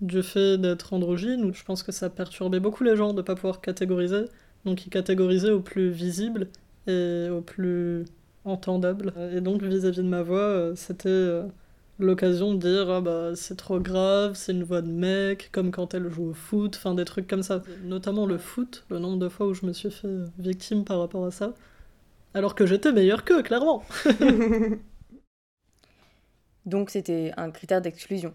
du 0.00 0.22
fait 0.22 0.58
d'être 0.58 0.92
androgyne, 0.92 1.52
je 1.52 1.64
pense 1.64 1.82
que 1.82 1.92
ça 1.92 2.08
perturbait 2.10 2.60
beaucoup 2.60 2.84
les 2.84 2.96
gens 2.96 3.12
de 3.12 3.18
ne 3.18 3.22
pas 3.22 3.34
pouvoir 3.34 3.60
catégoriser, 3.60 4.26
donc 4.64 4.86
ils 4.86 4.90
catégorisaient 4.90 5.50
au 5.50 5.60
plus 5.60 5.90
visible 5.90 6.48
et 6.86 7.28
au 7.30 7.40
plus 7.40 8.04
entendable. 8.44 9.12
Et 9.32 9.40
donc 9.40 9.62
vis-à-vis 9.62 9.98
de 9.98 10.02
ma 10.08 10.22
voix, 10.22 10.38
euh, 10.38 10.74
c'était 10.76 11.08
euh, 11.08 11.44
l'occasion 11.98 12.54
de 12.54 12.58
dire 12.58 12.90
ah 12.90 13.00
bah 13.00 13.34
c'est 13.34 13.56
trop 13.56 13.80
grave, 13.80 14.34
c'est 14.34 14.52
une 14.52 14.64
voix 14.64 14.82
de 14.82 14.90
mec, 14.90 15.50
comme 15.52 15.70
quand 15.70 15.94
elle 15.94 16.10
joue 16.10 16.30
au 16.30 16.34
foot, 16.34 16.76
enfin 16.76 16.94
des 16.94 17.04
trucs 17.04 17.26
comme 17.26 17.42
ça. 17.42 17.62
Notamment 17.84 18.26
le 18.26 18.38
foot, 18.38 18.84
le 18.90 18.98
nombre 18.98 19.18
de 19.18 19.28
fois 19.28 19.46
où 19.46 19.54
je 19.54 19.66
me 19.66 19.72
suis 19.72 19.90
fait 19.90 20.08
victime 20.38 20.84
par 20.84 21.00
rapport 21.00 21.24
à 21.24 21.30
ça. 21.30 21.54
Alors 22.34 22.54
que 22.54 22.66
j'étais 22.66 22.92
meilleur 22.92 23.24
qu'eux, 23.24 23.42
clairement. 23.42 23.84
Donc 26.66 26.90
c'était 26.90 27.32
un 27.36 27.50
critère 27.50 27.80
d'exclusion. 27.80 28.34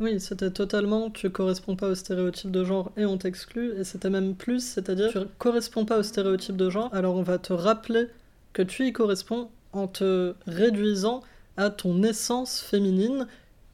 Oui, 0.00 0.18
c'était 0.20 0.50
totalement 0.50 1.10
tu 1.10 1.30
corresponds 1.30 1.76
pas 1.76 1.88
au 1.88 1.94
stéréotype 1.94 2.50
de 2.50 2.64
genre 2.64 2.90
et 2.96 3.04
on 3.06 3.16
t'exclut, 3.16 3.78
et 3.78 3.84
c'était 3.84 4.10
même 4.10 4.34
plus, 4.34 4.60
c'est-à-dire 4.60 5.12
tu 5.12 5.18
corresponds 5.38 5.84
pas 5.84 5.98
au 5.98 6.02
stéréotype 6.02 6.56
de 6.56 6.68
genre, 6.68 6.92
alors 6.92 7.14
on 7.14 7.22
va 7.22 7.38
te 7.38 7.52
rappeler 7.52 8.06
que 8.52 8.62
tu 8.62 8.86
y 8.86 8.92
corresponds 8.92 9.50
en 9.72 9.86
te 9.86 10.34
réduisant 10.46 11.22
à 11.56 11.70
ton 11.70 12.02
essence 12.02 12.60
féminine 12.60 13.26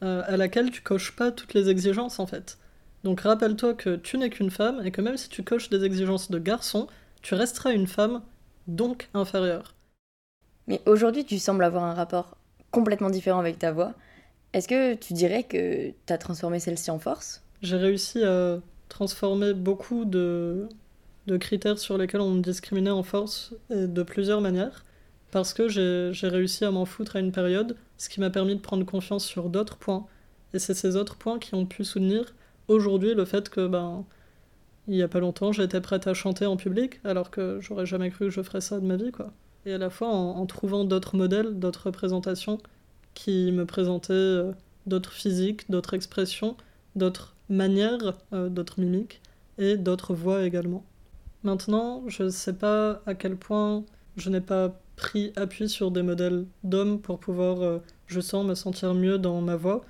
euh, 0.02 0.22
à 0.26 0.36
laquelle 0.36 0.70
tu 0.70 0.82
coches 0.82 1.14
pas 1.16 1.30
toutes 1.30 1.54
les 1.54 1.68
exigences 1.68 2.18
en 2.18 2.26
fait. 2.26 2.58
Donc 3.04 3.20
rappelle-toi 3.20 3.74
que 3.74 3.96
tu 3.96 4.18
n'es 4.18 4.30
qu'une 4.30 4.50
femme 4.50 4.82
et 4.84 4.90
que 4.90 5.00
même 5.00 5.16
si 5.16 5.28
tu 5.28 5.42
coches 5.42 5.70
des 5.70 5.84
exigences 5.84 6.30
de 6.30 6.38
garçon, 6.38 6.86
tu 7.22 7.34
resteras 7.34 7.72
une 7.72 7.86
femme, 7.86 8.22
donc 8.66 9.08
inférieure. 9.14 9.74
Mais 10.66 10.80
aujourd'hui, 10.86 11.24
tu 11.24 11.38
sembles 11.38 11.64
avoir 11.64 11.84
un 11.84 11.94
rapport 11.94 12.36
complètement 12.70 13.10
différent 13.10 13.40
avec 13.40 13.58
ta 13.58 13.72
voix. 13.72 13.94
Est-ce 14.52 14.68
que 14.68 14.94
tu 14.94 15.12
dirais 15.14 15.44
que 15.44 15.90
tu 15.90 16.12
as 16.12 16.18
transformé 16.18 16.60
celle-ci 16.60 16.90
en 16.90 16.98
force? 16.98 17.42
J'ai 17.62 17.76
réussi 17.76 18.22
à 18.22 18.58
transformer 18.88 19.54
beaucoup 19.54 20.04
de, 20.04 20.68
de 21.26 21.36
critères 21.36 21.78
sur 21.78 21.96
lesquels 21.98 22.20
on 22.20 22.30
me 22.30 22.42
discriminait 22.42 22.90
en 22.90 23.02
force 23.02 23.54
et 23.70 23.86
de 23.86 24.02
plusieurs 24.02 24.40
manières, 24.40 24.84
parce 25.30 25.54
que 25.54 25.68
j'ai 25.68 26.28
réussi 26.28 26.64
à 26.64 26.70
m'en 26.70 26.84
foutre 26.84 27.16
à 27.16 27.20
une 27.20 27.32
période, 27.32 27.76
ce 27.98 28.08
qui 28.08 28.20
m'a 28.20 28.30
permis 28.30 28.56
de 28.56 28.60
prendre 28.60 28.84
confiance 28.84 29.24
sur 29.24 29.48
d'autres 29.48 29.76
points. 29.76 30.06
Et 30.54 30.58
c'est 30.58 30.74
ces 30.74 30.96
autres 30.96 31.16
points 31.16 31.38
qui 31.38 31.54
ont 31.54 31.66
pu 31.66 31.84
soutenir 31.84 32.24
aujourd'hui 32.68 33.14
le 33.14 33.24
fait 33.24 33.48
que, 33.48 33.66
ben, 33.66 34.04
il 34.88 34.96
y 34.96 35.02
a 35.02 35.08
pas 35.08 35.20
longtemps, 35.20 35.52
j'étais 35.52 35.80
prête 35.80 36.06
à 36.06 36.14
chanter 36.14 36.46
en 36.46 36.56
public, 36.56 37.00
alors 37.04 37.30
que 37.30 37.58
j'aurais 37.60 37.86
jamais 37.86 38.10
cru 38.10 38.26
que 38.26 38.30
je 38.30 38.42
ferais 38.42 38.60
ça 38.60 38.80
de 38.80 38.86
ma 38.86 38.96
vie, 38.96 39.12
quoi. 39.12 39.32
Et 39.66 39.74
à 39.74 39.78
la 39.78 39.90
fois 39.90 40.08
en, 40.08 40.46
trouvant 40.46 40.84
d'autres 40.84 41.16
modèles, 41.16 41.58
d'autres 41.58 41.86
représentations 41.86 42.58
qui 43.14 43.52
me 43.52 43.66
présentaient 43.66 44.12
euh, 44.12 44.52
d'autres 44.86 45.12
physiques, 45.12 45.70
d'autres 45.70 45.94
expressions, 45.94 46.56
d'autres 46.96 47.34
manières, 47.50 48.14
euh, 48.32 48.48
d'autres 48.48 48.80
mimiques 48.80 49.20
et 49.58 49.76
d'autres 49.76 50.14
voix 50.14 50.44
également. 50.44 50.84
Maintenant, 51.42 52.02
je 52.06 52.28
sais 52.30 52.54
pas 52.54 53.02
à 53.06 53.14
quel 53.14 53.36
point 53.36 53.84
je 54.16 54.30
n'ai 54.30 54.40
pas 54.40 54.80
pris 55.00 55.32
appui 55.36 55.68
sur 55.68 55.90
des 55.90 56.02
modèles 56.02 56.46
d'hommes 56.62 57.00
pour 57.00 57.18
pouvoir 57.18 57.62
euh, 57.62 57.78
justement 58.06 58.44
me 58.44 58.54
sentir 58.54 58.94
mieux 58.94 59.18
dans 59.18 59.40
ma 59.40 59.56
voix. 59.56 59.82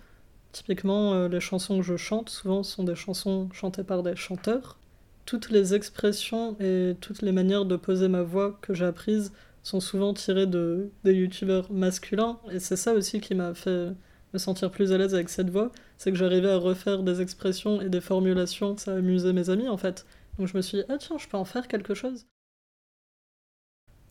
Typiquement, 0.53 1.15
euh, 1.15 1.29
les 1.29 1.41
chansons 1.41 1.79
que 1.79 1.85
je 1.85 1.97
chante 1.97 2.31
souvent 2.31 2.63
sont 2.63 2.85
des 2.85 2.95
chansons 2.95 3.49
chantées 3.53 3.83
par 3.85 4.03
des 4.05 4.15
chanteurs. 4.17 4.79
Toutes 5.27 5.51
les 5.51 5.75
expressions 5.75 6.57
et 6.61 6.97
toutes 7.01 7.23
les 7.23 7.33
manières 7.33 7.65
de 7.65 7.77
poser 7.77 8.09
ma 8.09 8.23
voix 8.23 8.59
que 8.63 8.73
j'ai 8.73 8.85
apprises 8.85 9.33
sont 9.63 9.81
souvent 9.81 10.15
tirées 10.15 10.47
de 10.47 10.91
des 11.05 11.13
youtubeurs 11.15 11.71
masculins 11.73 12.39
et 12.51 12.59
c'est 12.61 12.77
ça 12.77 12.95
aussi 12.95 13.21
qui 13.21 13.35
m'a 13.35 13.55
fait 13.55 13.91
me 14.33 14.39
sentir 14.39 14.71
plus 14.71 14.93
à 14.93 14.99
l'aise 14.99 15.15
avec 15.15 15.29
cette 15.29 15.51
voix, 15.51 15.73
c'est 15.99 16.13
que 16.13 16.19
j'arrivais 16.19 16.51
à 16.51 16.57
refaire 16.57 17.03
des 17.03 17.21
expressions 17.21 17.81
et 17.81 17.89
des 17.89 18.01
formulations, 18.01 18.77
ça 18.77 18.95
amusait 18.95 19.33
mes 19.33 19.51
amis 19.51 19.69
en 19.69 19.77
fait. 19.77 20.07
Donc 20.39 20.49
je 20.49 20.57
me 20.57 20.63
suis 20.63 20.79
dit, 20.79 20.85
ah 20.89 20.99
tiens, 20.99 21.19
je 21.19 21.29
peux 21.29 21.37
en 21.37 21.45
faire 21.45 21.69
quelque 21.69 21.95
chose. 21.95 22.27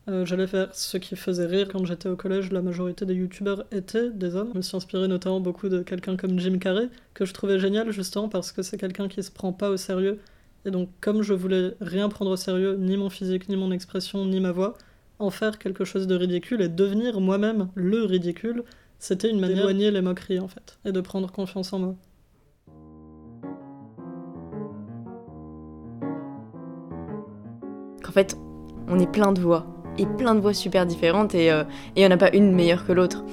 Euh, 0.08 0.26
J'allais 0.26 0.48
faire 0.48 0.74
ce 0.74 0.98
qui 0.98 1.16
faisait 1.16 1.46
rire 1.46 1.68
quand 1.72 1.86
j'étais 1.86 2.10
au 2.10 2.16
collège, 2.16 2.52
la 2.52 2.62
majorité 2.62 3.06
des 3.06 3.14
youtubeurs 3.14 3.66
étaient 3.72 4.10
des 4.10 4.36
hommes. 4.36 4.50
Je 4.54 4.58
me 4.58 4.62
suis 4.62 4.78
inspiré 4.78 5.08
notamment 5.08 5.40
beaucoup 5.40 5.70
de 5.70 5.82
quelqu'un 5.82 6.16
comme 6.16 6.40
Jim 6.40 6.58
Carrey, 6.58 6.90
que 7.14 7.26
je 7.26 7.34
trouvais 7.34 7.60
génial 7.60 7.92
justement 7.92 8.30
parce 8.30 8.52
que 8.52 8.62
c'est 8.62 8.78
quelqu'un 8.78 9.08
qui 9.08 9.22
se 9.22 9.32
prend 9.32 9.54
pas 9.54 9.70
au 9.70 9.78
sérieux. 9.78 10.20
Et 10.66 10.72
donc 10.72 10.90
comme 11.02 11.22
je 11.22 11.34
voulais 11.34 11.74
rien 11.82 12.10
prendre 12.10 12.32
au 12.32 12.38
sérieux, 12.38 12.76
ni 12.80 12.98
mon 12.98 13.10
physique, 13.10 13.50
ni 13.50 13.56
mon 13.56 13.72
expression, 13.72 14.26
ni 14.26 14.40
ma 14.40 14.52
voix, 14.52 14.78
en 15.20 15.30
faire 15.30 15.60
quelque 15.60 15.84
chose 15.84 16.08
de 16.08 16.16
ridicule 16.16 16.62
et 16.62 16.70
devenir 16.70 17.20
moi-même 17.20 17.70
le 17.76 18.04
ridicule, 18.06 18.64
c'était 19.00 19.30
une 19.30 19.40
manière 19.40 19.58
d'éloigner 19.58 19.92
les 19.92 20.02
moqueries 20.02 20.40
en 20.40 20.48
fait, 20.48 20.80
et 20.86 20.92
de 20.92 21.02
prendre 21.02 21.32
confiance 21.32 21.72
en 21.74 21.80
moi. 21.80 21.96
Qu'en 28.04 28.12
fait, 28.12 28.36
on 28.88 28.98
est 29.00 29.12
plein 29.12 29.32
de 29.32 29.42
voix, 29.42 29.68
et 30.00 30.06
plein 30.06 30.34
de 30.34 30.40
voix 30.40 30.54
super 30.54 30.86
différentes, 30.86 31.36
et 31.36 31.52
euh, 31.52 31.64
il 31.96 32.00
n'y 32.00 32.08
en 32.08 32.12
a 32.12 32.18
pas 32.18 32.34
une 32.34 32.54
meilleure 32.54 32.86
que 32.86 32.94
l'autre. 32.94 33.24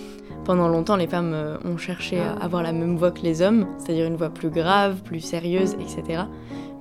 Pendant 0.45 0.69
longtemps, 0.69 0.97
les 0.97 1.07
femmes 1.07 1.33
euh, 1.35 1.57
ont 1.65 1.77
cherché 1.77 2.21
à 2.21 2.33
avoir 2.35 2.63
la 2.63 2.73
même 2.73 2.97
voix 2.97 3.11
que 3.11 3.23
les 3.23 3.43
hommes, 3.43 3.67
c'est-à-dire 3.79 4.07
une 4.07 4.17
voix 4.17 4.31
plus 4.31 4.51
grave, 4.51 5.03
plus 5.03 5.21
sérieuse, 5.21 5.75
etc. 5.75 6.25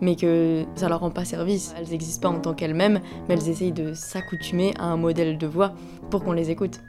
Mais 0.01 0.15
que 0.15 0.65
ça 0.75 0.89
leur 0.89 0.99
rend 0.99 1.09
pas 1.09 1.25
service. 1.25 1.73
Elles 1.77 1.89
n'existent 1.89 2.29
pas 2.29 2.37
en 2.37 2.39
tant 2.39 2.53
qu'elles-mêmes, 2.53 2.99
mais 3.27 3.35
elles 3.35 3.49
essayent 3.49 3.71
de 3.71 3.93
s'accoutumer 3.93 4.73
à 4.77 4.85
un 4.85 4.97
modèle 4.97 5.37
de 5.37 5.47
voix 5.47 5.73
pour 6.11 6.23
qu'on 6.23 6.33
les 6.33 6.51
écoute. 6.51 6.81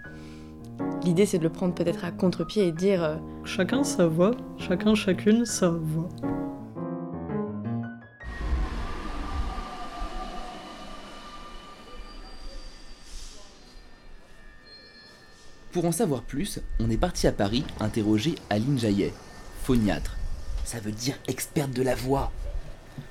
L'idée, 1.04 1.24
c'est 1.24 1.38
de 1.38 1.44
le 1.44 1.50
prendre 1.50 1.72
peut-être 1.72 2.04
à 2.04 2.10
contre-pied 2.10 2.66
et 2.66 2.72
de 2.72 2.76
dire 2.76 3.02
euh, 3.02 3.16
Chacun 3.44 3.84
sa 3.84 4.06
voix, 4.06 4.32
chacun 4.58 4.94
chacune 4.94 5.46
sa 5.46 5.70
voix. 5.70 6.08
Pour 15.76 15.85
en 15.85 15.92
savoir 15.92 16.23
plus, 16.23 16.59
on 16.80 16.88
est 16.88 16.97
parti 16.97 17.26
à 17.26 17.33
Paris 17.33 17.62
interroger 17.80 18.37
Aline 18.49 18.78
Jaillet, 18.78 19.12
phoniatre. 19.62 20.16
Ça 20.64 20.80
veut 20.80 20.90
dire 20.90 21.18
experte 21.28 21.73
de 21.73 21.83
la 21.83 21.95
voix. 21.95 22.33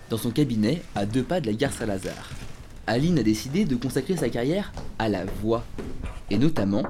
Dans 0.10 0.18
son 0.18 0.32
cabinet, 0.32 0.82
à 0.96 1.06
deux 1.06 1.22
pas 1.22 1.42
de 1.42 1.46
la 1.46 1.54
gare 1.54 1.72
Saint-Lazare. 1.72 2.32
Aline 2.88 3.20
a 3.20 3.22
décidé 3.22 3.66
de 3.66 3.76
consacrer 3.76 4.18
sa 4.18 4.30
carrière 4.30 4.74
à 4.98 5.10
la 5.10 5.26
voix, 5.26 5.64
et 6.32 6.40
notamment 6.40 6.82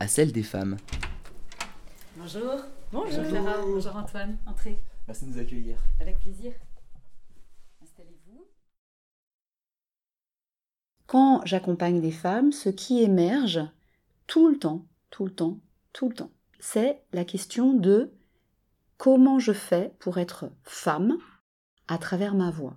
à 0.00 0.08
celle 0.08 0.32
des 0.32 0.42
femmes. 0.42 0.78
Bonjour. 2.16 2.64
Bonjour 2.90 3.24
Clara, 3.28 3.54
bonjour 3.64 3.94
Antoine. 3.94 4.36
Entrez. 4.46 4.82
Merci 5.06 5.26
de 5.26 5.30
nous 5.30 5.38
accueillir. 5.38 5.76
Avec 6.00 6.18
plaisir. 6.18 6.50
Installez-vous. 7.84 8.48
Quand 11.06 11.42
j'accompagne 11.44 12.00
des 12.00 12.10
femmes, 12.10 12.50
ce 12.50 12.68
qui 12.68 13.04
émerge 13.04 13.60
tout 14.26 14.48
le 14.48 14.58
temps, 14.58 14.82
tout 15.10 15.24
le 15.24 15.30
temps, 15.30 15.58
tout 15.92 16.08
le 16.08 16.14
temps, 16.14 16.30
c'est 16.58 17.02
la 17.12 17.24
question 17.24 17.74
de 17.74 18.12
comment 18.96 19.38
je 19.38 19.52
fais 19.52 19.94
pour 19.98 20.18
être 20.18 20.50
femme 20.62 21.18
à 21.88 21.98
travers 21.98 22.34
ma 22.34 22.50
voix. 22.50 22.76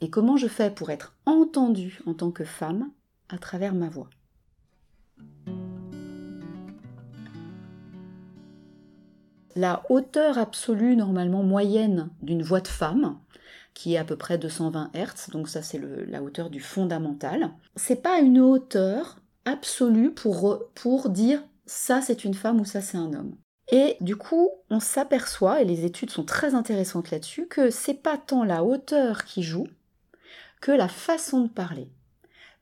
Et 0.00 0.08
comment 0.08 0.36
je 0.36 0.48
fais 0.48 0.70
pour 0.70 0.90
être 0.90 1.14
entendue 1.26 2.00
en 2.06 2.14
tant 2.14 2.30
que 2.30 2.44
femme 2.44 2.90
à 3.28 3.38
travers 3.38 3.74
ma 3.74 3.88
voix. 3.88 4.08
La 9.56 9.82
hauteur 9.90 10.38
absolue 10.38 10.96
normalement 10.96 11.42
moyenne 11.42 12.08
d'une 12.22 12.42
voix 12.42 12.60
de 12.60 12.68
femme, 12.68 13.18
qui 13.74 13.94
est 13.94 13.98
à 13.98 14.04
peu 14.04 14.16
près 14.16 14.38
220 14.38 14.92
Hz, 14.94 15.30
donc 15.32 15.48
ça 15.48 15.62
c'est 15.62 15.80
la 16.06 16.22
hauteur 16.22 16.50
du 16.50 16.60
fondamental, 16.60 17.50
c'est 17.76 18.02
pas 18.02 18.20
une 18.20 18.40
hauteur 18.40 19.18
absolue 19.44 20.12
pour, 20.12 20.62
pour 20.74 21.10
dire 21.10 21.42
ça 21.70 22.02
c'est 22.02 22.24
une 22.24 22.34
femme 22.34 22.60
ou 22.60 22.64
ça 22.64 22.80
c'est 22.80 22.96
un 22.96 23.14
homme. 23.14 23.36
Et 23.72 23.96
du 24.00 24.16
coup, 24.16 24.50
on 24.70 24.80
s'aperçoit, 24.80 25.62
et 25.62 25.64
les 25.64 25.84
études 25.84 26.10
sont 26.10 26.24
très 26.24 26.56
intéressantes 26.56 27.12
là-dessus, 27.12 27.46
que 27.46 27.70
c'est 27.70 27.94
pas 27.94 28.18
tant 28.18 28.42
la 28.42 28.64
hauteur 28.64 29.24
qui 29.24 29.44
joue 29.44 29.68
que 30.60 30.72
la 30.72 30.88
façon 30.88 31.42
de 31.42 31.48
parler, 31.48 31.88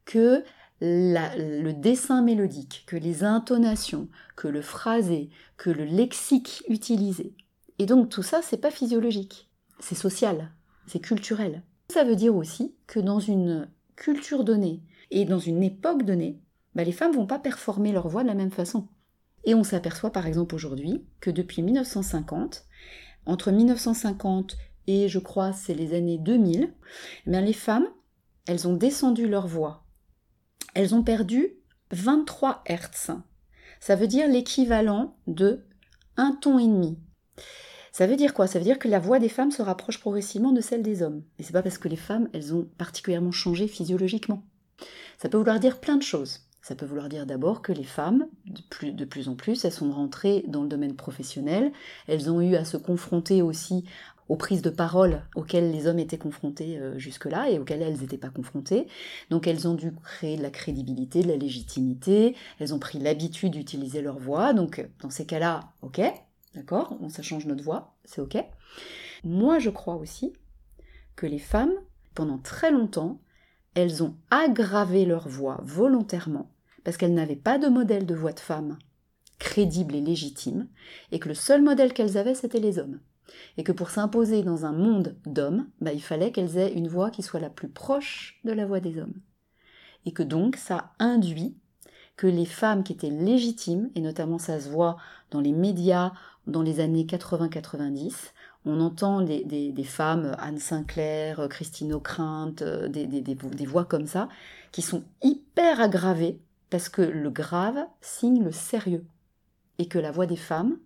que 0.05 0.45
le 0.81 1.73
dessin 1.73 2.23
mélodique, 2.23 2.85
que 2.87 2.97
les 2.97 3.25
intonations, 3.25 4.09
que 4.37 4.47
le 4.47 4.61
phrasé, 4.61 5.31
que 5.57 5.71
le 5.71 5.85
lexique 5.85 6.63
utilisé. 6.69 7.35
Et 7.79 7.87
donc 7.87 8.11
tout 8.11 8.23
ça, 8.23 8.43
c'est 8.43 8.59
pas 8.59 8.71
physiologique, 8.71 9.51
c'est 9.81 9.95
social, 9.95 10.53
c'est 10.87 11.01
culturel. 11.01 11.63
Ça 11.91 12.05
veut 12.05 12.17
dire 12.17 12.37
aussi 12.37 12.77
que 12.87 13.01
dans 13.01 13.19
une 13.19 13.71
culture 13.97 14.45
donnée 14.45 14.83
et 15.11 15.25
dans 15.25 15.39
une 15.39 15.63
époque 15.63 16.05
donnée, 16.05 16.39
bah, 16.75 16.85
les 16.85 16.93
femmes 16.93 17.13
vont 17.13 17.27
pas 17.27 17.39
performer 17.39 17.91
leur 17.91 18.07
voix 18.07 18.23
de 18.23 18.29
la 18.29 18.35
même 18.35 18.51
façon. 18.51 18.87
Et 19.45 19.55
on 19.55 19.65
s'aperçoit 19.65 20.13
par 20.13 20.27
exemple 20.27 20.55
aujourd'hui 20.55 21.05
que 21.21 21.31
depuis 21.31 21.63
1950, 21.63 22.67
entre 23.27 23.51
1950 23.51 24.57
et 24.87 25.09
je 25.09 25.19
crois 25.19 25.53
c'est 25.53 25.75
les 25.75 25.95
années 25.95 26.19
2000, 26.19 26.73
eh 27.27 27.41
les 27.41 27.53
femmes, 27.53 27.87
elles 28.47 28.67
ont 28.67 28.75
descendu 28.75 29.29
leur 29.29 29.47
voix. 29.47 29.85
Elles 30.75 30.95
ont 30.95 31.03
perdu 31.03 31.55
23 31.93 32.63
Hertz. 32.67 33.11
Ça 33.81 33.97
veut 33.97 34.07
dire 34.07 34.29
l'équivalent 34.29 35.17
de 35.27 35.65
un 36.17 36.33
ton 36.33 36.59
et 36.59 36.67
demi. 36.67 36.99
Ça 37.93 38.07
veut 38.07 38.17
dire 38.17 38.35
quoi? 38.35 38.47
Ça 38.47 38.59
veut 38.59 38.65
dire 38.65 38.79
que 38.79 38.89
la 38.89 38.99
voix 38.99 39.19
des 39.19 39.29
femmes 39.29 39.51
se 39.51 39.63
rapproche 39.63 40.01
progressivement 40.01 40.53
de 40.53 40.61
celle 40.61 40.83
des 40.83 41.03
hommes. 41.03 41.25
Et 41.39 41.43
c'est 41.43 41.53
pas 41.53 41.63
parce 41.63 41.79
que 41.79 41.89
les 41.89 41.97
femmes, 41.97 42.29
elles 42.33 42.55
ont 42.55 42.69
particulièrement 42.79 43.33
changé 43.33 43.67
physiologiquement. 43.67 44.45
Ça 45.21 45.29
peut 45.29 45.39
vouloir 45.39 45.59
dire 45.59 45.81
plein 45.81 45.97
de 45.97 46.03
choses. 46.03 46.48
Ça 46.69 46.75
peut 46.75 46.85
vouloir 46.85 47.09
dire 47.09 47.25
d'abord 47.25 47.63
que 47.63 47.73
les 47.73 47.83
femmes, 47.83 48.27
de 48.83 49.05
plus, 49.07 49.31
en 49.31 49.37
plus, 49.37 49.65
elles 49.65 49.73
sont 49.73 49.91
rentrées 49.91 50.45
dans 50.49 50.65
le 50.65 50.69
domaine 50.69 50.97
professionnel, 50.97 51.73
elles 52.09 52.31
ont 52.31 52.43
eu 52.43 52.57
à 52.57 52.67
se 52.67 52.77
confronter 52.77 53.41
aussi 53.41 53.87
aux 54.29 54.37
prises 54.37 54.61
de 54.61 54.69
parole 54.69 55.23
auxquelles 55.35 55.73
les 55.73 55.87
hommes 55.87 55.99
étaient 55.99 56.19
confrontés 56.19 56.79
euh, 56.79 56.99
jusque-là 56.99 57.49
et 57.49 57.59
auxquelles 57.59 57.81
elles 57.81 57.99
n'étaient 57.99 58.19
pas 58.19 58.29
confrontées. 58.29 58.87
Donc 59.31 59.47
elles 59.47 59.67
ont 59.67 59.73
dû 59.73 59.95
créer 59.95 60.37
de 60.37 60.43
la 60.43 60.51
crédibilité, 60.51 61.23
de 61.23 61.29
la 61.29 61.39
légitimité, 61.39 62.37
elles 62.59 62.75
ont 62.75 62.79
pris 62.79 62.99
l'habitude 62.99 63.55
d'utiliser 63.55 64.03
leur 64.03 64.19
voix, 64.19 64.53
donc 64.53 64.87
dans 65.01 65.09
ces 65.09 65.25
cas-là, 65.25 65.73
ok, 65.81 66.03
d'accord, 66.55 66.99
ça 67.09 67.23
change 67.23 67.47
notre 67.47 67.65
voix, 67.65 67.95
c'est 68.05 68.21
ok. 68.21 68.37
Moi 69.25 69.59
je 69.59 69.71
crois 69.71 69.97
aussi 69.97 70.35
que 71.17 71.25
les 71.25 71.39
femmes, 71.39 71.73
pendant 72.15 72.37
très 72.37 72.71
longtemps, 72.71 73.23
elles 73.73 74.03
ont 74.03 74.17
aggravé 74.31 75.07
leur 75.07 75.29
voix 75.29 75.63
volontairement 75.65 76.51
parce 76.85 76.97
qu'elles 76.97 77.15
n'avaient 77.15 77.37
pas 77.37 77.59
de 77.59 77.69
modèle 77.69 78.07
de 78.07 78.15
voix 78.15 78.33
de 78.33 78.41
femme 78.41 78.79
crédible 79.39 79.95
et 79.95 80.01
légitime, 80.01 80.69
et 81.13 81.19
que 81.19 81.29
le 81.29 81.35
seul 81.35 81.63
modèle 81.63 81.93
qu'elles 81.93 82.19
avaient, 82.19 82.35
c'était 82.35 82.61
les 82.61 82.79
hommes. 82.79 83.01
Et 83.57 83.63
que 83.63 83.73
pour 83.73 83.91
s'imposer 83.91 84.43
dans 84.43 84.65
un 84.65 84.73
monde 84.73 85.17
d'hommes, 85.27 85.69
bah, 85.81 85.93
il 85.93 86.03
fallait 86.03 86.33
qu'elles 86.33 86.57
aient 86.57 86.73
une 86.73 86.89
voix 86.89 87.11
qui 87.11 87.23
soit 87.23 87.41
la 87.41 87.51
plus 87.51 87.69
proche 87.69 88.41
de 88.45 88.53
la 88.53 88.67
voix 88.67 88.81
des 88.81 88.99
hommes. 88.99 89.21
Et 90.07 90.13
que 90.13 90.23
donc 90.23 90.57
ça 90.57 90.93
induit 90.99 91.57
que 92.17 92.27
les 92.27 92.47
femmes 92.47 92.83
qui 92.83 92.95
étaient 92.95 93.11
légitimes, 93.11 93.91
et 93.95 94.01
notamment 94.01 94.39
ça 94.39 94.59
se 94.61 94.69
voit 94.69 94.97
dans 95.31 95.41
les 95.41 95.53
médias 95.53 96.13
dans 96.47 96.63
les 96.63 96.81
années 96.81 97.05
80-90, 97.05 98.33
on 98.65 98.81
entend 98.81 99.21
des, 99.23 99.85
femmes, 99.85 100.35
Anne 100.39 100.59
Sinclair, 100.59 101.47
Christine 101.49 101.93
O'Krint, 101.93 102.55
euh, 102.63 102.89
des, 102.89 103.65
voix 103.67 103.85
comme 103.85 104.07
ça, 104.07 104.29
qui 104.73 104.83
sont 104.83 105.05
hyper 105.23 105.81
aggravées, 105.81 106.41
parce 106.71 106.89
que 106.89 107.03
le 107.03 107.31
grave 107.31 107.87
signe 108.01 108.45
le 108.45 108.53
sérieux, 108.53 109.07
et 109.79 109.89
que 109.89 109.99
la 109.99 110.11
voix 110.11 110.27
des 110.27 110.37
femmes, 110.37 110.79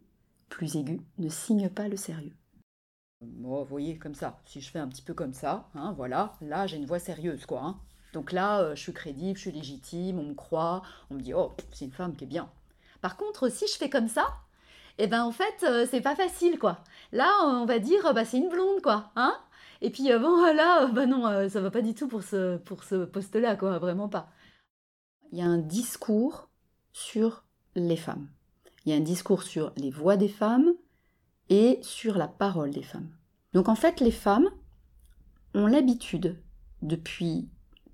plus 0.49 0.77
aiguë, 0.77 1.01
ne 1.19 1.29
signe 1.29 1.69
pas 1.69 1.89
le 1.89 1.97
sérieux. 1.97 2.35
Bon, 3.23 3.62
vous 3.62 3.69
voyez, 3.69 3.99
comme 3.99 4.15
ça, 4.15 4.41
si 4.45 4.61
je 4.61 4.71
fais 4.71 4.79
un 4.79 4.89
petit 4.89 5.03
peu 5.03 5.15
comme 5.15 5.33
ça, 5.33 5.69
hein, 5.75 5.95
voilà, 5.97 6.35
là 6.41 6.67
j'ai 6.67 6.77
une 6.77 6.87
voix 6.87 6.99
sérieuse, 6.99 7.47
quoi. 7.47 7.62
Hein. 7.62 7.81
Donc 8.12 8.33
là, 8.33 8.61
euh, 8.61 8.75
je 8.75 8.83
suis 8.83 8.93
crédible, 8.93 9.37
je 9.37 9.43
suis 9.43 9.53
légitime, 9.53 10.19
on 10.19 10.25
me 10.25 10.35
croit, 10.35 10.83
on 11.11 11.15
me 11.15 11.21
dit, 11.21 11.33
oh, 11.33 11.53
c'est 11.73 11.85
une 11.85 11.93
femme 11.93 12.15
qui 12.15 12.25
est 12.25 12.27
bien. 12.27 12.51
Par 13.01 13.17
contre, 13.17 13.49
si 13.49 13.67
je 13.67 13.79
fais 13.79 13.89
comme 13.89 14.09
ça, 14.09 14.27
eh 14.99 15.07
ben 15.07 15.25
en 15.25 15.33
fait, 15.33 15.65
euh, 15.65 15.87
c'est 15.91 16.01
pas 16.01 16.17
facile, 16.17 16.59
quoi. 16.59 16.79
Là, 17.12 17.31
on 17.45 17.65
va 17.65 17.79
dire, 17.79 18.12
bah 18.12 18.25
c'est 18.25 18.39
une 18.39 18.51
blonde, 18.51 18.83
quoi, 18.83 19.11
hein 19.17 19.35
Et 19.81 19.91
puis, 19.91 20.12
euh, 20.12 20.19
bon, 20.19 20.45
là, 20.55 20.87
bah 20.89 21.07
non, 21.07 21.49
ça 21.49 21.61
va 21.61 21.71
pas 21.71 21.83
du 21.83 21.95
tout 21.95 22.09
pour 22.09 22.23
ce, 22.23 22.59
pour 22.59 22.85
ce 22.85 23.05
poste-là, 23.05 23.57
quoi, 23.57 23.79
vraiment 23.79 24.09
pas. 24.09 24.31
Il 25.33 25.39
y 25.39 25.43
a 25.43 25.47
un 25.47 25.59
discours 25.59 26.49
sur 26.93 27.45
les 27.75 27.97
femmes. 27.97 28.29
Il 28.85 28.93
y 28.93 28.95
a 28.95 28.99
un 28.99 29.01
discours 29.01 29.43
sur 29.43 29.73
les 29.77 29.91
voix 29.91 30.19
des 30.19 30.28
femmes 30.28 30.75
et 31.49 31.78
sur 31.83 32.19
la 32.19 32.28
parole 32.28 32.71
des 32.71 32.83
femmes. 32.83 33.09
Donc 33.54 33.69
en 33.69 33.75
fait, 33.75 34.00
les 34.00 34.11
femmes 34.11 34.50
ont 35.54 35.67
l'habitude, 35.67 36.39
depuis 36.83 37.49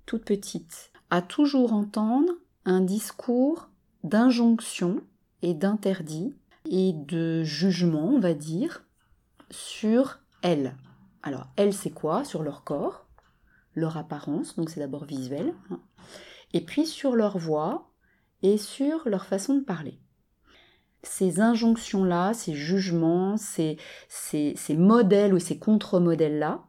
toute 0.05 0.25
petite, 0.25 0.91
à 1.09 1.21
toujours 1.21 1.73
entendre 1.73 2.31
un 2.65 2.81
discours 2.81 3.69
d'injonction 4.03 5.01
et 5.41 5.53
d'interdit 5.53 6.35
et 6.65 6.93
de 6.93 7.43
jugement, 7.43 8.09
on 8.09 8.19
va 8.19 8.33
dire, 8.33 8.83
sur 9.49 10.19
elles. 10.41 10.75
Alors, 11.23 11.47
elles, 11.55 11.73
c'est 11.73 11.89
quoi 11.89 12.25
Sur 12.25 12.43
leur 12.43 12.63
corps, 12.63 13.05
leur 13.75 13.97
apparence, 13.97 14.55
donc 14.55 14.69
c'est 14.69 14.79
d'abord 14.79 15.05
visuel, 15.05 15.53
hein, 15.69 15.79
et 16.53 16.61
puis 16.61 16.85
sur 16.85 17.15
leur 17.15 17.37
voix 17.37 17.91
et 18.41 18.57
sur 18.57 19.07
leur 19.07 19.25
façon 19.25 19.55
de 19.55 19.63
parler 19.63 19.99
ces 21.03 21.39
injonctions-là, 21.39 22.33
ces 22.33 22.53
jugements, 22.53 23.35
ces, 23.37 23.77
modèles 24.69 25.33
ou 25.33 25.39
ces 25.39 25.57
contre-modèles-là 25.57 26.63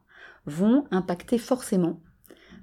vont 0.45 0.85
impacter 0.91 1.37
forcément 1.37 1.99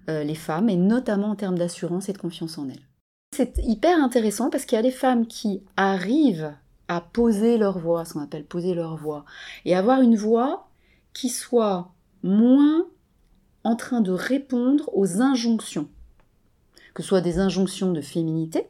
euh, 0.08 0.24
les 0.24 0.34
femmes, 0.34 0.68
et 0.68 0.76
notamment 0.76 1.30
en 1.30 1.36
termes 1.36 1.58
d'assurance 1.58 2.08
et 2.08 2.12
de 2.12 2.18
confiance 2.18 2.58
en 2.58 2.68
elles. 2.68 2.88
C'est 3.34 3.58
hyper 3.58 4.02
intéressant 4.02 4.50
parce 4.50 4.64
qu'il 4.64 4.76
y 4.76 4.78
a 4.78 4.82
des 4.82 4.90
femmes 4.90 5.26
qui 5.26 5.62
arrivent 5.76 6.54
à 6.88 7.02
poser 7.02 7.58
leur 7.58 7.78
voix, 7.78 8.04
ce 8.04 8.14
qu'on 8.14 8.22
appelle 8.22 8.46
poser 8.46 8.74
leur 8.74 8.96
voix, 8.96 9.26
et 9.66 9.76
avoir 9.76 10.00
une 10.00 10.16
voix 10.16 10.70
qui 11.12 11.28
soit 11.28 11.92
moins 12.22 12.86
en 13.64 13.76
train 13.76 14.00
de 14.00 14.12
répondre 14.12 14.88
aux 14.94 15.20
injonctions, 15.20 15.88
que 16.98 17.04
ce 17.04 17.10
soit 17.10 17.20
des 17.20 17.38
injonctions 17.38 17.92
de 17.92 18.00
féminité 18.00 18.66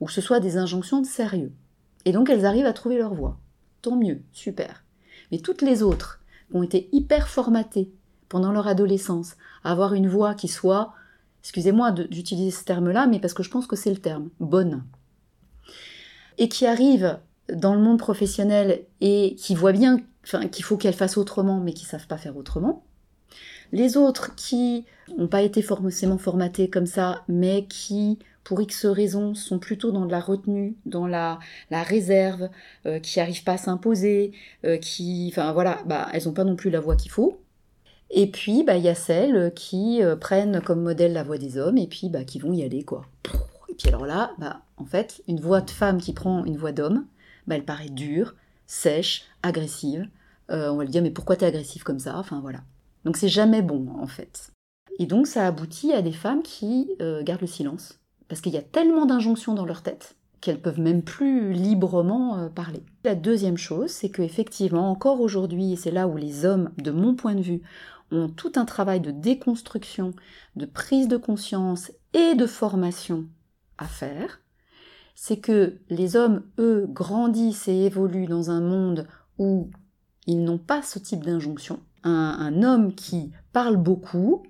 ou 0.00 0.06
que 0.06 0.12
ce 0.12 0.22
soit 0.22 0.40
des 0.40 0.56
injonctions 0.56 1.02
de 1.02 1.06
sérieux. 1.06 1.52
Et 2.06 2.12
donc 2.12 2.30
elles 2.30 2.46
arrivent 2.46 2.64
à 2.64 2.72
trouver 2.72 2.96
leur 2.96 3.12
voix. 3.12 3.38
Tant 3.82 3.96
mieux, 3.96 4.22
super. 4.32 4.82
Mais 5.30 5.40
toutes 5.40 5.60
les 5.60 5.82
autres 5.82 6.22
ont 6.54 6.62
été 6.62 6.88
hyper 6.90 7.28
formatées 7.28 7.92
pendant 8.30 8.50
leur 8.50 8.66
adolescence 8.66 9.36
à 9.62 9.72
avoir 9.72 9.92
une 9.92 10.08
voix 10.08 10.34
qui 10.34 10.48
soit, 10.48 10.94
excusez-moi 11.42 11.90
d'utiliser 11.92 12.50
ce 12.50 12.64
terme-là, 12.64 13.06
mais 13.06 13.20
parce 13.20 13.34
que 13.34 13.42
je 13.42 13.50
pense 13.50 13.66
que 13.66 13.76
c'est 13.76 13.90
le 13.90 14.00
terme, 14.00 14.30
bonne. 14.40 14.82
Et 16.38 16.48
qui 16.48 16.64
arrivent 16.64 17.18
dans 17.52 17.74
le 17.74 17.82
monde 17.82 17.98
professionnel 17.98 18.86
et 19.02 19.34
qui 19.34 19.54
voient 19.54 19.72
bien 19.72 20.00
qu'il 20.50 20.64
faut 20.64 20.78
qu'elles 20.78 20.94
fassent 20.94 21.18
autrement, 21.18 21.60
mais 21.60 21.74
qui 21.74 21.84
savent 21.84 22.06
pas 22.06 22.16
faire 22.16 22.38
autrement. 22.38 22.86
Les 23.70 23.98
autres 23.98 24.34
qui 24.34 24.86
n'ont 25.16 25.28
pas 25.28 25.42
été 25.42 25.62
forcément 25.62 26.18
formatées 26.18 26.68
comme 26.70 26.86
ça, 26.86 27.24
mais 27.28 27.66
qui 27.66 28.18
pour 28.44 28.60
X 28.60 28.86
raisons, 28.86 29.34
sont 29.34 29.58
plutôt 29.58 29.92
dans 29.92 30.06
de 30.06 30.10
la 30.10 30.20
retenue, 30.20 30.76
dans 30.86 31.06
la, 31.06 31.38
la 31.70 31.82
réserve, 31.82 32.48
euh, 32.86 32.98
qui 32.98 33.18
n'arrivent 33.18 33.44
pas 33.44 33.52
à 33.52 33.58
s'imposer, 33.58 34.32
euh, 34.64 34.76
qui, 34.76 35.28
enfin 35.32 35.52
voilà, 35.52 35.78
bah, 35.86 36.08
elles 36.12 36.24
n'ont 36.24 36.32
pas 36.32 36.44
non 36.44 36.56
plus 36.56 36.70
la 36.70 36.80
voix 36.80 36.96
qu'il 36.96 37.10
faut. 37.10 37.40
Et 38.10 38.28
puis, 38.28 38.64
bah, 38.64 38.76
il 38.76 38.82
y 38.82 38.88
a 38.88 38.94
celles 38.94 39.52
qui 39.54 40.02
euh, 40.02 40.16
prennent 40.16 40.60
comme 40.62 40.82
modèle 40.82 41.12
la 41.12 41.22
voix 41.22 41.38
des 41.38 41.58
hommes 41.58 41.78
et 41.78 41.86
puis 41.86 42.08
bah, 42.08 42.24
qui 42.24 42.40
vont 42.40 42.52
y 42.52 42.64
aller, 42.64 42.82
quoi. 42.82 43.06
Et 43.68 43.74
puis 43.74 43.88
alors 43.88 44.06
là, 44.06 44.32
bah, 44.38 44.62
en 44.78 44.84
fait, 44.84 45.22
une 45.28 45.40
voix 45.40 45.60
de 45.60 45.70
femme 45.70 46.00
qui 46.00 46.12
prend 46.12 46.44
une 46.44 46.56
voix 46.56 46.72
d'homme, 46.72 47.06
bah, 47.46 47.54
elle 47.54 47.64
paraît 47.64 47.88
dure, 47.88 48.34
sèche, 48.66 49.26
agressive. 49.42 50.08
on 50.48 50.76
va 50.76 50.84
lui 50.84 50.90
dire, 50.90 51.02
mais 51.02 51.10
pourquoi 51.10 51.36
t'es 51.36 51.46
agressive 51.46 51.84
comme 51.84 52.00
ça? 52.00 52.18
Enfin 52.18 52.40
voilà. 52.40 52.62
Donc 53.04 53.16
c'est 53.16 53.28
jamais 53.28 53.62
bon, 53.62 53.86
en 54.00 54.06
fait. 54.06 54.50
Et 55.00 55.06
donc 55.06 55.26
ça 55.26 55.44
aboutit 55.46 55.92
à 55.92 56.02
des 56.02 56.12
femmes 56.12 56.42
qui 56.42 56.90
gardent 57.22 57.40
le 57.40 57.46
silence 57.48 57.98
parce 58.28 58.40
qu'il 58.40 58.52
y 58.52 58.58
a 58.58 58.62
tellement 58.62 59.06
d'injonctions 59.06 59.54
dans 59.54 59.66
leur 59.66 59.82
tête 59.82 60.14
qu'elles 60.40 60.60
peuvent 60.60 60.80
même 60.80 61.02
plus 61.02 61.52
librement 61.52 62.38
euh, 62.38 62.48
parler. 62.48 62.82
La 63.04 63.14
deuxième 63.14 63.58
chose, 63.58 63.90
c'est 63.90 64.10
qu'effectivement, 64.10 64.90
encore 64.90 65.20
aujourd'hui, 65.20 65.72
et 65.72 65.76
c'est 65.76 65.90
là 65.90 66.08
où 66.08 66.16
les 66.16 66.44
hommes, 66.44 66.70
de 66.78 66.90
mon 66.90 67.14
point 67.14 67.34
de 67.34 67.42
vue, 67.42 67.62
ont 68.10 68.28
tout 68.28 68.52
un 68.56 68.64
travail 68.64 69.00
de 69.00 69.10
déconstruction, 69.10 70.14
de 70.56 70.66
prise 70.66 71.08
de 71.08 71.16
conscience 71.16 71.92
et 72.14 72.34
de 72.34 72.46
formation 72.46 73.26
à 73.78 73.86
faire, 73.86 74.40
c'est 75.14 75.38
que 75.38 75.78
les 75.90 76.16
hommes, 76.16 76.42
eux, 76.58 76.86
grandissent 76.88 77.68
et 77.68 77.84
évoluent 77.84 78.26
dans 78.26 78.50
un 78.50 78.60
monde 78.60 79.06
où 79.38 79.70
ils 80.26 80.42
n'ont 80.42 80.58
pas 80.58 80.82
ce 80.82 80.98
type 80.98 81.24
d'injonction. 81.24 81.80
Un, 82.02 82.62
homme 82.62 82.94
qui 82.94 83.30
parle 83.52 83.76
beaucoup, 83.76 84.42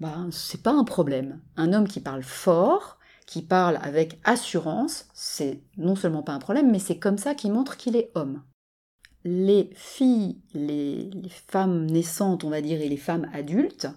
bah, 0.00 0.26
c'est 0.30 0.62
pas 0.62 0.72
un 0.72 0.84
problème. 0.84 1.40
Un 1.56 1.72
homme 1.72 1.88
qui 1.88 2.00
parle 2.00 2.22
fort, 2.22 2.98
qui 3.26 3.42
parle 3.42 3.78
avec 3.82 4.18
assurance, 4.24 5.06
c'est 5.14 5.60
non 5.76 5.96
seulement 5.96 6.22
pas 6.22 6.32
un 6.32 6.38
problème, 6.38 6.70
mais 6.70 6.78
c'est 6.78 6.98
comme 6.98 7.18
ça 7.18 7.34
qu'il 7.34 7.52
montre 7.52 7.76
qu'il 7.76 7.96
est 7.96 8.10
homme. 8.14 8.42
Les 9.24 9.70
filles, 9.74 10.38
les, 10.52 11.10
femmes 11.48 11.86
naissantes, 11.86 12.44
on 12.44 12.50
va 12.50 12.60
dire, 12.60 12.80
et 12.80 12.88
les 12.88 12.98
femmes 12.98 13.30
adultes, 13.32 13.88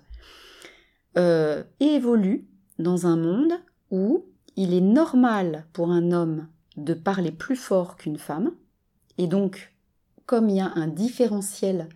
euh, 1.17 1.63
évoluent 1.79 2.47
dans 2.79 3.07
un 3.07 3.17
monde 3.17 3.53
où 3.91 4.25
il 4.55 4.73
est 4.73 4.81
normal 4.81 5.65
pour 5.73 5.91
un 5.91 6.11
homme 6.11 6.47
de 6.77 6.93
parler 6.93 7.31
plus 7.31 7.55
fort 7.55 7.97
qu'une 7.97 8.17
femme, 8.17 8.53
et 9.17 9.27
donc, 9.27 9.73
comme 10.25 10.49
il 10.49 10.57
y 10.57 10.61
a 10.61 10.71
un 10.75 10.87
différentiel 10.87 11.89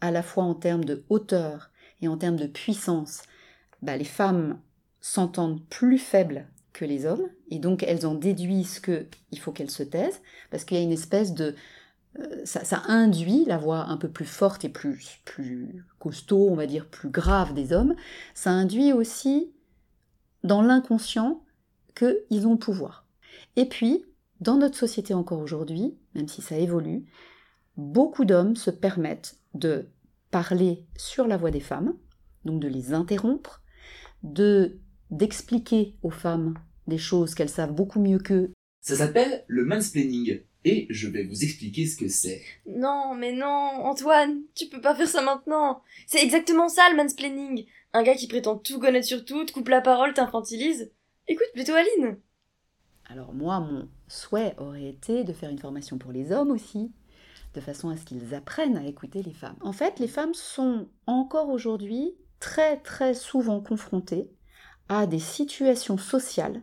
à 0.00 0.10
la 0.10 0.22
fois 0.22 0.44
en 0.44 0.54
termes 0.54 0.84
de 0.84 1.04
hauteur 1.08 1.70
et 2.02 2.08
en 2.08 2.16
termes 2.16 2.36
de 2.36 2.46
puissance, 2.46 3.22
bah, 3.82 3.96
les 3.96 4.04
femmes 4.04 4.58
s'entendent 5.00 5.62
plus 5.68 5.98
faibles 5.98 6.46
que 6.72 6.84
les 6.84 7.06
hommes, 7.06 7.28
et 7.50 7.58
donc 7.58 7.82
elles 7.82 8.06
en 8.06 8.14
déduisent 8.14 8.80
qu'il 8.80 9.38
faut 9.38 9.52
qu'elles 9.52 9.70
se 9.70 9.82
taisent, 9.82 10.20
parce 10.50 10.64
qu'il 10.64 10.76
y 10.76 10.80
a 10.80 10.84
une 10.84 10.92
espèce 10.92 11.34
de... 11.34 11.54
Euh, 12.18 12.44
ça, 12.44 12.82
induit 12.86 13.44
la 13.44 13.58
voix 13.58 13.84
un 13.84 13.96
peu 13.96 14.08
plus 14.08 14.24
forte 14.24 14.64
et 14.64 14.68
plus, 14.68 15.20
plus 15.24 15.84
costaud, 15.98 16.48
on 16.48 16.54
va 16.54 16.66
dire 16.66 16.86
plus 16.86 17.10
grave 17.10 17.52
des 17.52 17.72
hommes, 17.72 17.94
ça 18.34 18.50
induit 18.50 18.92
aussi 18.92 19.52
dans 20.44 20.62
l'inconscient 20.62 21.42
qu'ils 21.94 22.46
ont 22.46 22.52
le 22.52 22.58
pouvoir. 22.58 23.04
Et 23.56 23.66
puis, 23.66 24.04
dans 24.40 24.56
notre 24.56 24.76
société 24.76 25.14
encore 25.14 25.40
aujourd'hui, 25.40 25.96
même 26.14 26.28
si 26.28 26.42
ça 26.42 26.56
évolue, 26.56 27.04
beaucoup 27.76 28.24
d'hommes 28.24 28.56
se 28.56 28.70
permettent 28.70 29.36
de 29.54 29.88
parler 30.30 30.86
sur 30.96 31.26
la 31.26 31.36
voix 31.36 31.50
des 31.50 31.60
femmes, 31.60 31.94
donc 32.44 32.60
de 32.60 32.68
les 32.68 32.94
interrompre, 32.94 33.62
de 34.22 34.78
d'expliquer 35.10 35.94
aux 36.02 36.10
femmes 36.10 36.54
des 36.86 36.98
choses 36.98 37.34
qu'elles 37.34 37.48
savent 37.48 37.72
beaucoup 37.72 38.00
mieux 38.00 38.18
qu'eux. 38.18 38.52
Ça 38.80 38.96
s'appelle 38.96 39.44
le 39.46 39.64
mansplaining 39.64 40.40
et 40.64 40.86
je 40.90 41.08
vais 41.08 41.24
vous 41.24 41.44
expliquer 41.44 41.86
ce 41.86 41.96
que 41.96 42.08
c'est. 42.08 42.42
Non, 42.66 43.14
mais 43.14 43.32
non, 43.32 43.46
Antoine, 43.46 44.42
tu 44.54 44.66
peux 44.66 44.80
pas 44.80 44.94
faire 44.94 45.08
ça 45.08 45.22
maintenant. 45.22 45.82
C'est 46.06 46.22
exactement 46.22 46.68
ça 46.68 46.82
le 46.90 46.96
mansplaining. 46.96 47.66
Un 47.92 48.02
gars 48.02 48.14
qui 48.14 48.28
prétend 48.28 48.58
tout 48.58 48.78
connaître 48.78 49.06
sur 49.06 49.24
tout, 49.24 49.44
te 49.44 49.52
coupe 49.52 49.68
la 49.68 49.80
parole, 49.80 50.14
t'infantilise. 50.14 50.90
Écoute 51.26 51.48
plutôt 51.54 51.72
Aline. 51.72 52.18
Alors 53.06 53.32
moi, 53.32 53.60
mon 53.60 53.88
souhait 54.08 54.54
aurait 54.58 54.88
été 54.88 55.24
de 55.24 55.32
faire 55.32 55.50
une 55.50 55.58
formation 55.58 55.96
pour 55.96 56.12
les 56.12 56.32
hommes 56.32 56.50
aussi, 56.50 56.92
de 57.54 57.60
façon 57.60 57.88
à 57.88 57.96
ce 57.96 58.04
qu'ils 58.04 58.34
apprennent 58.34 58.76
à 58.76 58.86
écouter 58.86 59.22
les 59.22 59.32
femmes. 59.32 59.56
En 59.62 59.72
fait, 59.72 59.98
les 59.98 60.08
femmes 60.08 60.34
sont 60.34 60.88
encore 61.06 61.48
aujourd'hui 61.48 62.14
très 62.40 62.76
très 62.78 63.14
souvent 63.14 63.60
confrontées 63.60 64.30
à 64.88 65.06
des 65.06 65.18
situations 65.18 65.98
sociales 65.98 66.62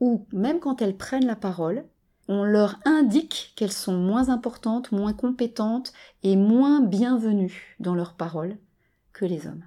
où, 0.00 0.26
même 0.32 0.60
quand 0.60 0.82
elles 0.82 0.96
prennent 0.96 1.26
la 1.26 1.36
parole, 1.36 1.84
on 2.28 2.44
leur 2.44 2.78
indique 2.84 3.52
qu'elles 3.56 3.72
sont 3.72 3.96
moins 3.96 4.28
importantes, 4.28 4.92
moins 4.92 5.12
compétentes 5.12 5.92
et 6.22 6.36
moins 6.36 6.80
bienvenues 6.80 7.76
dans 7.80 7.94
leurs 7.94 8.14
paroles 8.14 8.56
que 9.12 9.24
les 9.24 9.46
hommes. 9.46 9.64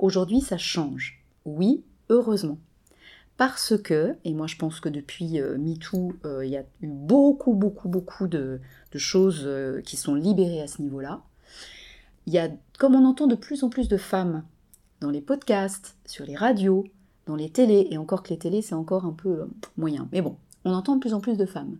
Aujourd'hui, 0.00 0.40
ça 0.40 0.56
change. 0.56 1.22
Oui, 1.44 1.84
heureusement. 2.08 2.58
Parce 3.36 3.76
que, 3.78 4.16
et 4.24 4.34
moi 4.34 4.46
je 4.46 4.56
pense 4.56 4.80
que 4.80 4.90
depuis 4.90 5.40
euh, 5.40 5.56
MeToo, 5.56 6.12
euh, 6.26 6.44
il 6.44 6.50
y 6.50 6.58
a 6.58 6.64
eu 6.82 6.88
beaucoup, 6.88 7.54
beaucoup, 7.54 7.88
beaucoup 7.88 8.28
de, 8.28 8.60
choses 8.94 9.44
euh, 9.46 9.80
qui 9.80 9.96
sont 9.96 10.14
libérées 10.14 10.60
à 10.60 10.66
ce 10.66 10.82
niveau-là. 10.82 11.22
Il 12.26 12.34
y 12.34 12.38
a, 12.38 12.50
comme 12.78 12.94
on 12.94 13.06
entend 13.06 13.26
de 13.26 13.34
plus 13.34 13.62
en 13.62 13.70
plus 13.70 13.88
de 13.88 13.96
femmes 13.96 14.44
dans 15.00 15.10
les 15.10 15.20
podcasts, 15.20 15.96
sur 16.06 16.24
les 16.24 16.36
radios, 16.36 16.84
dans 17.26 17.36
les 17.36 17.50
télés, 17.50 17.88
et 17.90 17.98
encore 17.98 18.22
que 18.22 18.30
les 18.30 18.38
télés 18.38 18.62
c'est 18.62 18.74
encore 18.74 19.04
un 19.04 19.12
peu 19.12 19.46
moyen, 19.76 20.08
mais 20.12 20.22
bon, 20.22 20.36
on 20.64 20.72
entend 20.72 20.96
de 20.96 21.00
plus 21.00 21.14
en 21.14 21.20
plus 21.20 21.36
de 21.36 21.46
femmes. 21.46 21.76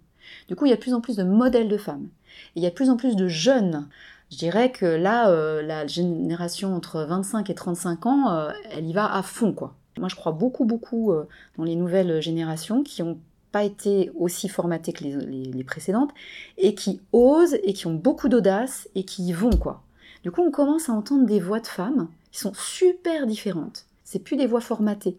Du 0.49 0.57
coup, 0.57 0.67
il 0.67 0.71
y 0.71 0.73
a 0.73 0.77
de 0.77 0.81
plus 0.81 0.95
en 0.95 1.01
plus 1.01 1.17
de 1.17 1.25
modèles 1.25 1.69
de 1.69 1.77
femmes. 1.77 2.09
Et 2.55 2.61
il 2.61 2.63
y 2.63 2.67
a 2.67 2.71
de 2.71 2.75
plus 2.75 2.91
en 2.91 2.97
plus 2.97 3.17
de 3.17 3.27
jeunes. 3.27 3.89
Je 4.31 4.37
dirais 4.37 4.71
que 4.71 4.87
là, 4.87 5.63
la 5.63 5.87
génération 5.87 6.77
entre 6.77 7.03
25 7.03 7.51
et 7.51 7.55
35 7.55 8.07
ans, 8.07 8.49
elle 8.71 8.87
y 8.87 8.93
va 8.93 9.13
à 9.13 9.23
fond, 9.23 9.53
quoi. 9.53 9.75
Moi, 9.99 10.09
je 10.09 10.17
crois 10.17 10.33
beaucoup, 10.33 10.65
beaucoup 10.65 11.13
euh, 11.13 11.29
dans 11.59 11.65
les 11.65 11.77
nouvelles 11.77 12.23
générations 12.23 12.83
qui 12.83 13.03
n'ont 13.03 13.19
pas 13.53 13.65
été 13.65 14.11
aussi 14.17 14.49
formatées 14.49 14.93
que 14.93 15.05
les, 15.05 15.65
précédentes 15.65 16.13
et 16.57 16.75
qui 16.75 17.01
osent 17.13 17.57
et 17.65 17.73
qui 17.73 17.87
ont 17.87 17.95
beaucoup 17.95 18.29
d'audace 18.29 18.89
et 18.95 19.05
qui 19.05 19.25
y 19.25 19.33
vont, 19.33 19.51
quoi. 19.51 19.83
Du 20.23 20.31
coup, 20.31 20.43
on 20.43 20.51
commence 20.51 20.89
à 20.89 20.93
entendre 20.93 21.27
des 21.27 21.41
voix 21.41 21.61
de 21.61 21.67
femmes 21.67 22.09
qui 22.31 22.41
sont 22.41 22.55
super 22.55 23.27
différentes. 23.27 23.87
C'est 24.05 24.19
plus 24.19 24.37
des 24.37 24.47
voix 24.47 24.61
formatées 24.61 25.19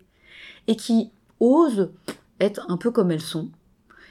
et 0.68 0.76
qui 0.76 1.12
osent 1.40 1.92
être 2.40 2.66
un 2.70 2.78
peu 2.78 2.92
comme 2.92 3.12
elles 3.12 3.22
sont, 3.22 3.50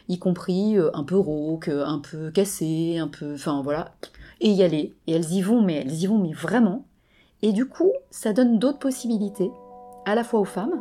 y 0.08 0.18
compris 0.18 0.78
euh, 0.78 0.90
un 0.94 1.04
peu 1.04 1.16
rauques, 1.16 1.68
un 1.68 1.98
peu 1.98 2.30
cassées, 2.30 2.98
un 2.98 3.08
peu, 3.08 3.34
enfin 3.34 3.62
voilà, 3.62 3.92
et 4.40 4.50
y 4.50 4.62
aller. 4.62 4.94
Et 5.06 5.12
elles 5.12 5.32
y 5.32 5.42
vont, 5.42 5.62
mais 5.62 5.76
elles 5.76 6.02
y 6.02 6.06
vont, 6.06 6.18
mais 6.18 6.32
vraiment. 6.32 6.84
Et 7.42 7.52
du 7.52 7.66
coup, 7.66 7.92
ça 8.10 8.32
donne 8.32 8.58
d'autres 8.58 8.78
possibilités 8.78 9.50
à 10.04 10.14
la 10.14 10.24
fois 10.24 10.40
aux 10.40 10.44
femmes, 10.44 10.80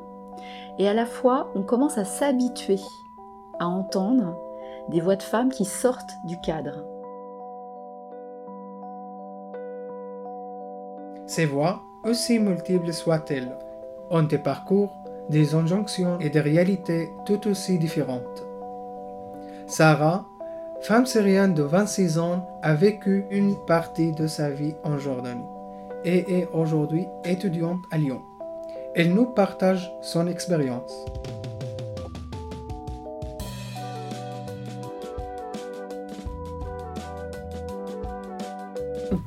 et 0.78 0.88
à 0.88 0.94
la 0.94 1.06
fois 1.06 1.52
on 1.56 1.64
commence 1.64 1.98
à 1.98 2.06
s'habituer 2.06 2.80
à 3.60 3.68
entendre 3.68 4.38
des 4.90 5.02
voix 5.02 5.16
de 5.16 5.24
femmes 5.24 5.52
qui 5.52 5.66
sortent 5.66 6.14
du 6.26 6.40
cadre. 6.42 6.86
Ces 11.28 11.46
voix, 11.46 11.84
aussi 12.04 12.40
multiples 12.40 12.94
soient-elles, 12.94 13.56
ont 14.10 14.24
des 14.24 14.38
parcours, 14.38 14.96
des 15.30 15.56
injonctions 15.56 16.20
et 16.20 16.30
des 16.30 16.40
réalités 16.40 17.10
tout 17.26 17.48
aussi 17.48 17.78
différentes. 17.78 18.46
Sarah, 19.68 20.26
femme 20.82 21.06
syrienne 21.06 21.54
de 21.54 21.64
26 21.64 22.18
ans, 22.20 22.48
a 22.64 22.74
vécu 22.74 23.26
une 23.30 23.56
partie 23.66 24.14
de 24.14 24.28
sa 24.28 24.50
vie 24.50 24.76
en 24.84 24.98
Jordanie 24.98 25.46
et 26.04 26.40
est 26.40 26.50
aujourd'hui 26.54 27.08
étudiante 27.26 27.82
à 27.92 27.98
Lyon. 27.98 28.22
Elle 28.96 29.14
nous 29.14 29.26
partage 29.26 29.94
son 30.02 30.28
expérience. 30.28 31.06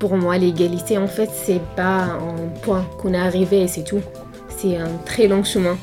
Pour 0.03 0.17
moi, 0.17 0.37
l'égalité, 0.37 0.97
en 0.97 1.07
fait, 1.07 1.29
c'est 1.31 1.61
pas 1.77 2.01
un 2.01 2.49
point 2.61 2.83
qu'on 2.99 3.13
est 3.13 3.17
arrivé 3.17 3.61
et 3.61 3.69
c'est 3.69 3.85
tout. 3.85 4.01
C'est 4.49 4.75
un 4.75 4.97
très 5.05 5.29
long 5.29 5.45
chemin. 5.45 5.77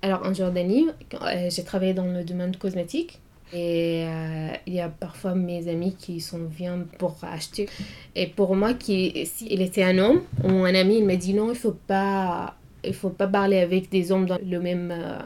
Alors 0.00 0.24
en 0.24 0.32
Jordanie, 0.32 0.90
euh, 1.14 1.50
j'ai 1.50 1.64
travaillé 1.64 1.92
dans 1.92 2.04
le 2.04 2.22
domaine 2.22 2.54
cosmétique 2.54 3.20
et 3.52 4.04
euh, 4.06 4.52
il 4.66 4.72
y 4.72 4.80
a 4.80 4.88
parfois 4.88 5.34
mes 5.34 5.68
amis 5.68 5.94
qui 5.94 6.20
sont 6.20 6.44
viennent 6.46 6.86
pour 6.98 7.16
acheter. 7.22 7.68
Et 8.14 8.26
pour 8.26 8.56
moi, 8.56 8.72
qui, 8.72 9.26
s'il 9.26 9.60
était 9.60 9.82
un 9.82 9.98
homme 9.98 10.22
ou 10.42 10.64
un 10.64 10.74
ami, 10.74 10.98
il 10.98 11.04
m'a 11.04 11.16
dit 11.16 11.34
non, 11.34 11.50
il 11.50 11.58
faut 11.58 11.76
pas, 11.86 12.56
il 12.82 12.94
faut 12.94 13.10
pas 13.10 13.26
parler 13.26 13.58
avec 13.58 13.90
des 13.90 14.10
hommes 14.10 14.24
dans 14.24 14.38
le 14.42 14.58
même 14.58 14.90
euh, 14.90 15.18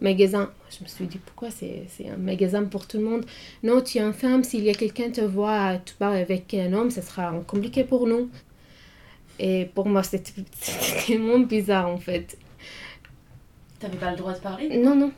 magasin. 0.00 0.50
Je 0.70 0.82
me 0.82 0.88
suis 0.88 1.06
dit 1.06 1.18
pourquoi 1.18 1.50
c'est, 1.50 1.86
un 2.10 2.16
magasin 2.16 2.64
pour 2.64 2.86
tout 2.86 2.96
le 2.96 3.04
monde? 3.04 3.26
Non, 3.62 3.82
tu 3.82 3.98
es 3.98 4.00
une 4.00 4.14
femme, 4.14 4.44
s'il 4.44 4.64
y 4.64 4.70
a 4.70 4.74
quelqu'un 4.74 5.10
te 5.10 5.20
voit, 5.20 5.76
tu 5.84 5.94
parles 5.94 6.16
avec 6.16 6.54
un 6.54 6.72
homme, 6.72 6.90
ça 6.90 7.02
sera 7.02 7.32
compliqué 7.46 7.84
pour 7.84 8.06
nous. 8.06 8.30
Et 9.38 9.66
pour 9.74 9.86
moi, 9.86 10.02
c'était, 10.02 10.42
tellement 11.06 11.40
bizarre 11.40 11.90
en 11.90 11.98
fait. 11.98 12.38
T'avais 13.78 13.98
pas 13.98 14.12
le 14.12 14.16
droit 14.16 14.32
de 14.32 14.38
parler? 14.38 14.74
Non, 14.78 14.96
non. 14.96 15.12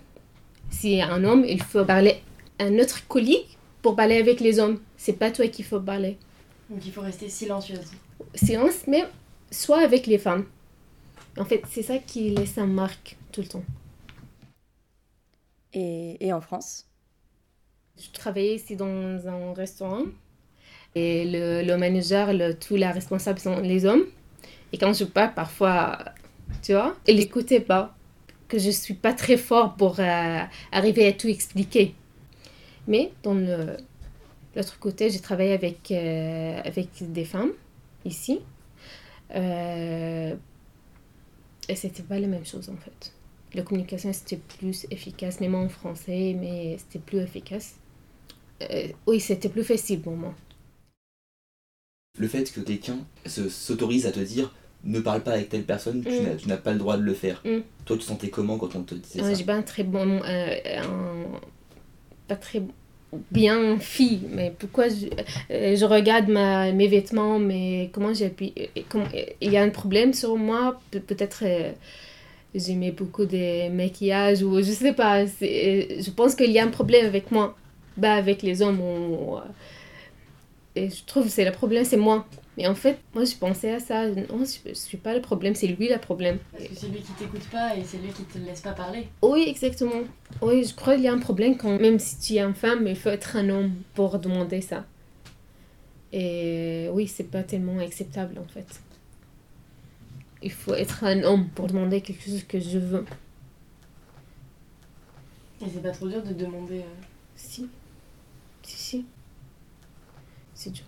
Si 0.69 1.01
un 1.01 1.23
homme, 1.23 1.45
il 1.49 1.63
faut 1.63 1.85
parler 1.85 2.17
un 2.59 2.79
autre 2.79 3.07
collègue 3.07 3.47
pour 3.83 3.97
parler 3.97 4.19
avec 4.19 4.41
les 4.41 4.59
hommes. 4.59 4.81
C'est 4.97 5.15
pas 5.15 5.31
toi 5.31 5.47
qu'il 5.49 5.65
faut 5.65 5.81
parler. 5.81 6.17
Donc 6.71 6.85
il 6.85 6.93
faut 6.93 7.03
rester 7.03 7.29
silencieuse. 7.29 7.91
Silence, 8.35 8.87
mais 8.87 9.05
soit 9.51 9.81
avec 9.81 10.07
les 10.07 10.19
femmes. 10.19 10.47
En 11.39 11.45
fait, 11.45 11.63
c'est 11.71 11.83
ça 11.83 11.99
qui 11.99 12.31
laisse 12.31 12.59
un 12.59 12.67
marque 12.67 13.17
tout 13.31 13.43
le 13.43 13.49
temps. 13.49 13.65
Et, 15.73 16.17
et 16.27 16.33
en 16.33 16.41
France? 16.41 16.87
Je 17.99 18.11
travaillais 18.11 18.57
ici 18.57 18.77
dans 18.77 19.29
un 19.29 19.55
restaurant. 19.55 20.05
Et 20.95 21.27
le, 21.27 21.63
le 21.63 21.77
manager, 21.77 22.33
le, 22.33 22.55
tous 22.55 22.77
les 22.77 22.87
responsables 22.87 23.39
sont 23.39 23.61
les 23.61 23.85
hommes. 23.85 24.05
Et 24.73 24.79
quand 24.79 24.95
je 24.95 25.05
parle, 25.05 25.35
parfois, 25.35 25.99
tu 26.63 26.73
vois, 26.73 26.97
ils 27.07 27.17
n'écoutaient 27.17 27.61
pas 27.61 27.95
que 28.49 28.59
je 28.59 28.71
suis 28.71 28.95
pas 28.95 29.13
très 29.13 29.37
fort 29.37 29.75
pour 29.77 30.01
euh, 30.01 30.41
arriver 30.73 31.07
à 31.07 31.13
tout 31.13 31.29
expliquer. 31.29 31.95
Mais 32.87 33.13
dans 33.23 33.35
l'autre 33.35 34.79
côté, 34.79 35.11
j'ai 35.11 35.21
travaillé 35.21 35.53
avec, 35.53 35.91
euh, 35.91 36.61
avec 36.65 36.89
des 37.01 37.25
femmes 37.25 37.53
ici. 38.05 38.41
Euh, 39.35 40.35
et 41.69 41.75
c'était 41.75 42.03
pas 42.03 42.19
la 42.19 42.29
même 42.29 42.47
chose 42.47 42.69
en 42.69 42.77
fait. 42.77 43.13
La 43.55 43.63
communication 43.63 44.13
c'était 44.13 44.37
plus 44.37 44.87
efficace, 44.91 45.41
même 45.41 45.55
en 45.55 45.69
français, 45.69 46.37
mais 46.39 46.77
c'était 46.79 47.01
plus 47.01 47.19
efficace. 47.19 47.75
Euh, 48.63 48.89
oui, 49.07 49.21
c'était 49.21 49.49
plus 49.49 49.65
facile 49.65 50.01
pour 50.01 50.15
moi. 50.15 50.35
Le 52.19 52.29
fait 52.29 52.51
que 52.51 52.61
quelqu'un 52.61 52.99
s'autorise 53.27 54.07
à 54.07 54.13
te 54.13 54.21
dire 54.21 54.55
ne 54.85 55.01
parle 55.01 55.23
pas 55.23 55.33
avec 55.33 55.49
telle 55.49 55.65
personne, 55.65 56.03
tu 56.03 56.11
mm. 56.11 56.49
n'as 56.49 56.57
pas 56.57 56.73
le 56.73 56.79
droit 56.79 56.97
de 56.97 57.03
le 57.03 57.15
faire. 57.15 57.43
Mm. 57.45 57.59
Toi, 57.85 57.97
tu 57.97 58.03
sentais 58.03 58.31
comment 58.31 58.57
quand 58.57 58.75
on 58.77 58.83
te 58.83 58.95
disait 58.95 59.21
ça? 59.21 59.35
J'ai 59.35 59.45
pas 59.45 59.55
un 59.55 59.63
très 59.63 59.83
bon. 59.83 60.23
Euh, 60.23 60.83
pas 62.29 62.37
très 62.37 62.63
bien 63.31 63.79
fille, 63.79 64.23
mais 64.31 64.53
pourquoi 64.59 64.89
je, 64.89 65.07
euh, 65.51 65.87
regarde 65.87 66.29
ma, 66.29 66.73
mes 66.73 66.89
vêtements, 66.89 67.39
mais 67.39 67.91
comment 67.93 68.13
j'ai 68.13 68.31
pu. 68.31 68.51
Euh, 68.57 69.27
il 69.41 69.53
y 69.53 69.57
a 69.57 69.63
un 69.63 69.71
problème 69.71 70.13
sur 70.13 70.37
moi, 70.37 70.81
peut-être. 70.91 71.45
j'aimais 72.55 72.91
beaucoup 72.91 73.27
des 73.27 73.69
maquillages 73.69 74.43
ou 74.43 74.57
je 74.59 74.73
sais 74.73 74.93
pas. 74.93 75.27
Je 75.27 76.11
pense 76.11 76.35
qu'il 76.35 76.51
y 76.51 76.59
a 76.59 76.65
un 76.65 76.71
problème 76.71 77.07
avec 77.07 77.31
moi. 77.31 77.57
bat 77.97 78.15
avec 78.15 78.43
les 78.43 78.63
hommes. 78.63 78.81
Et 80.75 80.91
je 80.91 81.05
trouve 81.07 81.25
que 81.25 81.31
c'est 81.31 81.45
le 81.45 81.53
problème, 81.53 81.85
c'est 81.85 81.97
moi. 81.97 82.27
Mais 82.57 82.67
en 82.67 82.75
fait, 82.75 82.99
moi, 83.15 83.25
je 83.25 83.35
pensais 83.35 83.73
à 83.73 83.81
ça. 83.81 84.09
Non, 84.09 84.45
je 84.45 84.69
ne 84.71 84.75
suis 84.75 84.97
pas 84.97 85.15
le 85.15 85.21
problème, 85.21 85.55
c'est 85.55 85.67
lui 85.67 85.89
le 85.89 85.99
problème. 85.99 86.39
Parce 86.53 86.65
que 86.65 86.75
c'est 86.75 86.89
lui 86.89 87.01
qui 87.01 87.13
t'écoute 87.13 87.47
pas 87.51 87.77
et 87.77 87.85
c'est 87.85 87.99
lui 87.99 88.09
qui 88.09 88.25
te 88.25 88.39
laisse 88.39 88.63
pas 88.63 88.73
parler. 88.73 89.09
Oui, 89.23 89.45
exactement. 89.47 90.03
Oui, 90.41 90.65
je 90.65 90.75
crois 90.75 90.95
qu'il 90.95 91.05
y 91.05 91.09
a 91.09 91.13
un 91.13 91.19
problème 91.19 91.57
quand 91.59 91.79
même 91.79 91.99
si 91.99 92.19
tu 92.19 92.35
es 92.35 92.41
une 92.41 92.55
femme, 92.55 92.87
il 92.87 92.97
faut 92.97 93.11
être 93.11 93.37
un 93.37 93.49
homme 93.51 93.73
pour 93.95 94.19
demander 94.19 94.63
ça. 94.63 94.87
Et 96.13 96.89
oui, 96.93 97.07
c'est 97.09 97.31
pas 97.31 97.43
tellement 97.43 97.79
acceptable 97.79 98.39
en 98.39 98.49
fait. 98.49 98.81
Il 100.43 100.53
faut 100.53 100.75
être 100.75 101.05
un 101.05 101.23
homme 101.25 101.49
pour 101.49 101.67
demander 101.67 102.01
quelque 102.01 102.25
chose 102.25 102.45
que 102.45 102.59
je 102.59 102.79
veux. 102.79 103.05
Et 105.61 105.67
c'est 105.73 105.83
pas 105.83 105.91
trop 105.91 106.09
dur 106.09 106.23
de 106.23 106.33
demander. 106.33 106.79
Euh, 106.79 107.03
si. 107.35 107.69
Si, 108.63 108.77
si. 108.77 109.05
C'est 110.55 110.71
dur. 110.71 110.85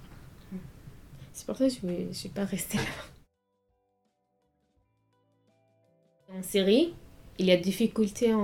C'est 1.38 1.46
pour 1.46 1.56
ça 1.56 1.68
que 1.68 1.72
je 1.72 1.86
ne 1.86 2.12
suis 2.12 2.30
pas 2.30 2.44
restée 2.44 2.78
là. 2.78 2.84
En 6.36 6.42
série, 6.42 6.92
il 7.38 7.46
y 7.46 7.52
a 7.52 7.56
difficulté 7.56 8.34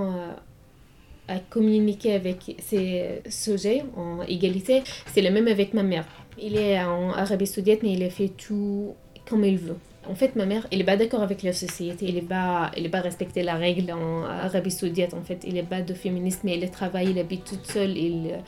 à 1.27 1.39
communiquer 1.49 2.13
avec 2.13 2.55
ces 2.59 3.21
sujets 3.29 3.83
en 3.97 4.21
égalité. 4.21 4.81
C'est 5.13 5.21
le 5.21 5.29
même 5.29 5.49
avec 5.49 5.73
ma 5.73 5.83
mère. 5.83 6.07
Il 6.41 6.55
est 6.55 6.81
en 6.81 7.11
Arabie 7.11 7.45
Saoudite, 7.45 7.83
mais 7.83 7.93
il 7.93 8.03
a 8.03 8.09
fait 8.09 8.29
tout 8.29 8.95
comme 9.29 9.43
il 9.43 9.57
veut. 9.57 9.77
En 10.07 10.13
fait, 10.13 10.35
ma 10.35 10.45
mère, 10.45 10.67
elle 10.71 10.79
n'est 10.79 10.83
pas 10.83 10.97
d'accord 10.97 11.23
avec 11.23 11.41
la 11.41 11.51
société. 11.51 12.05
Elle 12.07 12.15
n'est 12.15 12.21
pas, 12.21 12.69
elle 12.77 12.91
pas 12.91 13.01
respecté 13.01 13.41
la 13.41 13.55
règle 13.55 13.91
en 13.91 14.23
Arabie 14.23 14.69
Saoudite. 14.69 15.15
En 15.15 15.23
fait, 15.23 15.39
il 15.47 15.55
n'est 15.55 15.63
pas 15.63 15.81
de 15.81 15.93
féministe, 15.95 16.41
mais 16.43 16.57
il 16.57 16.69
travaille, 16.69 17.09
il 17.09 17.17
habite 17.17 17.43
toute 17.43 17.65
seule, 17.65 17.97
il, 17.97 18.39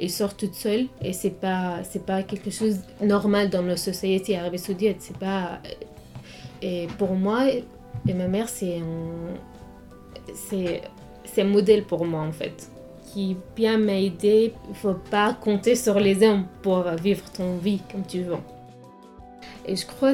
il 0.00 0.10
sort 0.10 0.34
toute 0.34 0.54
seule. 0.54 0.86
Et 1.02 1.12
c'est 1.12 1.38
pas, 1.38 1.80
pas 2.06 2.22
quelque 2.22 2.50
chose 2.50 2.78
de 3.00 3.06
normal 3.06 3.50
dans 3.50 3.62
la 3.62 3.76
société 3.76 4.38
Arabie 4.38 4.58
Saoudite. 4.58 4.96
C'est 5.00 5.18
pas. 5.18 5.60
Et 6.62 6.86
pour 6.96 7.14
moi 7.14 7.46
et 7.50 8.14
ma 8.14 8.26
mère, 8.26 8.48
c'est 8.48 8.78
un, 8.78 9.34
c'est, 10.34 10.80
c'est 11.24 11.44
modèle 11.44 11.84
pour 11.84 12.04
moi 12.04 12.22
en 12.22 12.32
fait 12.32 12.70
qui 13.12 13.36
bien 13.54 13.78
m'a 13.78 14.00
aidé. 14.00 14.54
Il 14.70 14.74
faut 14.74 14.94
pas 15.10 15.34
compter 15.34 15.74
sur 15.76 16.00
les 16.00 16.26
hommes 16.26 16.46
pour 16.62 16.82
vivre 17.02 17.30
ton 17.30 17.58
vie 17.58 17.80
comme 17.90 18.06
tu 18.06 18.22
veux. 18.22 18.36
Et 19.66 19.76
je 19.76 19.86
crois 19.86 20.12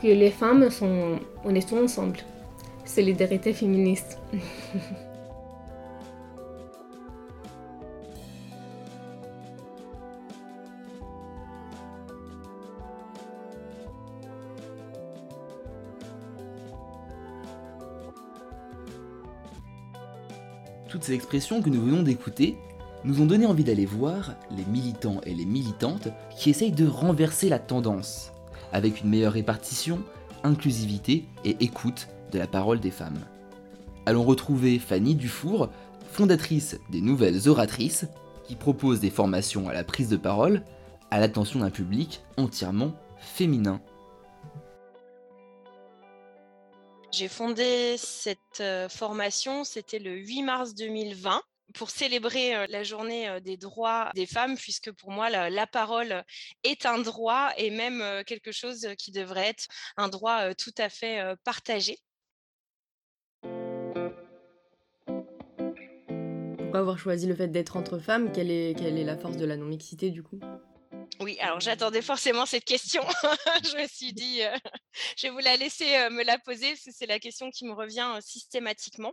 que 0.00 0.06
les 0.06 0.30
femmes 0.30 0.70
sont, 0.70 1.18
on 1.44 1.54
est 1.54 1.68
tous 1.68 1.78
ensemble. 1.78 2.18
Solidarité 2.84 3.52
féministe. 3.52 4.18
Toutes 20.94 21.02
ces 21.02 21.14
expressions 21.14 21.60
que 21.60 21.70
nous 21.70 21.82
venons 21.82 22.04
d'écouter 22.04 22.56
nous 23.02 23.20
ont 23.20 23.26
donné 23.26 23.46
envie 23.46 23.64
d'aller 23.64 23.84
voir 23.84 24.34
les 24.56 24.64
militants 24.64 25.20
et 25.26 25.34
les 25.34 25.44
militantes 25.44 26.06
qui 26.36 26.50
essayent 26.50 26.70
de 26.70 26.86
renverser 26.86 27.48
la 27.48 27.58
tendance 27.58 28.33
avec 28.74 29.00
une 29.00 29.08
meilleure 29.08 29.32
répartition, 29.32 30.02
inclusivité 30.42 31.24
et 31.44 31.56
écoute 31.60 32.08
de 32.32 32.38
la 32.38 32.48
parole 32.48 32.80
des 32.80 32.90
femmes. 32.90 33.20
Allons 34.04 34.24
retrouver 34.24 34.78
Fanny 34.78 35.14
Dufour, 35.14 35.70
fondatrice 36.12 36.78
des 36.90 37.00
Nouvelles 37.00 37.48
Oratrices, 37.48 38.06
qui 38.46 38.56
propose 38.56 39.00
des 39.00 39.10
formations 39.10 39.68
à 39.68 39.72
la 39.72 39.84
prise 39.84 40.10
de 40.10 40.16
parole 40.16 40.62
à 41.10 41.20
l'attention 41.20 41.60
d'un 41.60 41.70
public 41.70 42.22
entièrement 42.36 42.92
féminin. 43.18 43.80
J'ai 47.12 47.28
fondé 47.28 47.94
cette 47.96 48.38
euh, 48.60 48.88
formation, 48.88 49.62
c'était 49.62 50.00
le 50.00 50.16
8 50.16 50.42
mars 50.42 50.74
2020 50.74 51.40
pour 51.74 51.90
célébrer 51.90 52.66
la 52.68 52.82
journée 52.82 53.40
des 53.40 53.56
droits 53.56 54.10
des 54.14 54.26
femmes, 54.26 54.56
puisque 54.56 54.92
pour 54.92 55.10
moi, 55.10 55.28
la, 55.30 55.66
parole 55.66 56.24
est 56.62 56.86
un 56.86 56.98
droit 56.98 57.50
et 57.56 57.70
même 57.70 58.22
quelque 58.24 58.52
chose 58.52 58.88
qui 58.98 59.10
devrait 59.10 59.48
être 59.48 59.66
un 59.96 60.08
droit 60.08 60.54
tout 60.54 60.74
à 60.78 60.88
fait 60.88 61.20
partagé. 61.44 61.98
Pourquoi 66.58 66.80
avoir 66.80 66.98
choisi 66.98 67.26
le 67.26 67.34
fait 67.34 67.48
d'être 67.48 67.76
entre 67.76 67.98
femmes? 67.98 68.32
Quelle 68.32 68.50
est, 68.50 68.78
quelle 68.78 68.98
est 68.98 69.04
la 69.04 69.16
force 69.16 69.36
de 69.36 69.44
la 69.44 69.56
non-mixité 69.56 70.10
du 70.10 70.22
coup? 70.22 70.40
Oui, 71.20 71.38
alors 71.40 71.60
j'attendais 71.60 72.02
forcément 72.02 72.46
cette 72.46 72.64
question. 72.64 73.02
je 73.64 73.80
me 73.80 73.86
suis 73.86 74.12
dit, 74.12 74.40
je 75.16 75.26
vais 75.26 75.30
vous 75.30 75.38
la 75.38 75.56
laisser 75.56 75.84
me 76.10 76.24
la 76.24 76.38
poser, 76.38 76.70
parce 76.70 76.84
que 76.84 76.90
c'est 76.92 77.06
la 77.06 77.18
question 77.18 77.50
qui 77.50 77.64
me 77.64 77.72
revient 77.72 78.18
systématiquement 78.20 79.12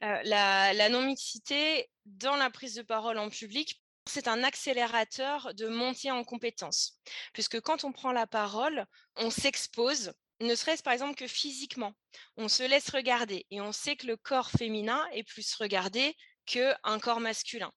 la, 0.00 0.88
non-mixité 0.88 1.88
dans 2.06 2.36
la 2.36 2.50
prise 2.50 2.74
de 2.74 2.82
parole 2.82 3.18
en 3.18 3.28
public, 3.28 3.82
c'est 4.06 4.28
un 4.28 4.42
accélérateur 4.42 5.52
de 5.54 5.68
montée 5.68 6.10
en 6.10 6.24
compétences. 6.24 6.98
Puisque 7.32 7.60
quand 7.60 7.84
on 7.84 7.92
prend 7.92 8.12
la 8.12 8.26
parole, 8.26 8.86
on 9.16 9.30
s'expose, 9.30 10.12
ne 10.40 10.54
serait-ce 10.54 10.82
par 10.82 10.92
exemple 10.92 11.16
que 11.16 11.26
physiquement. 11.26 11.92
On 12.36 12.48
se 12.48 12.62
laisse 12.62 12.90
regarder 12.90 13.46
et 13.50 13.60
on 13.60 13.72
sait 13.72 13.96
que 13.96 14.06
le 14.06 14.16
corps 14.16 14.50
féminin 14.50 15.04
est 15.12 15.24
plus 15.24 15.54
regardé 15.54 16.16
qu'un 16.48 16.98
corps 16.98 17.20
masculin. 17.20 17.70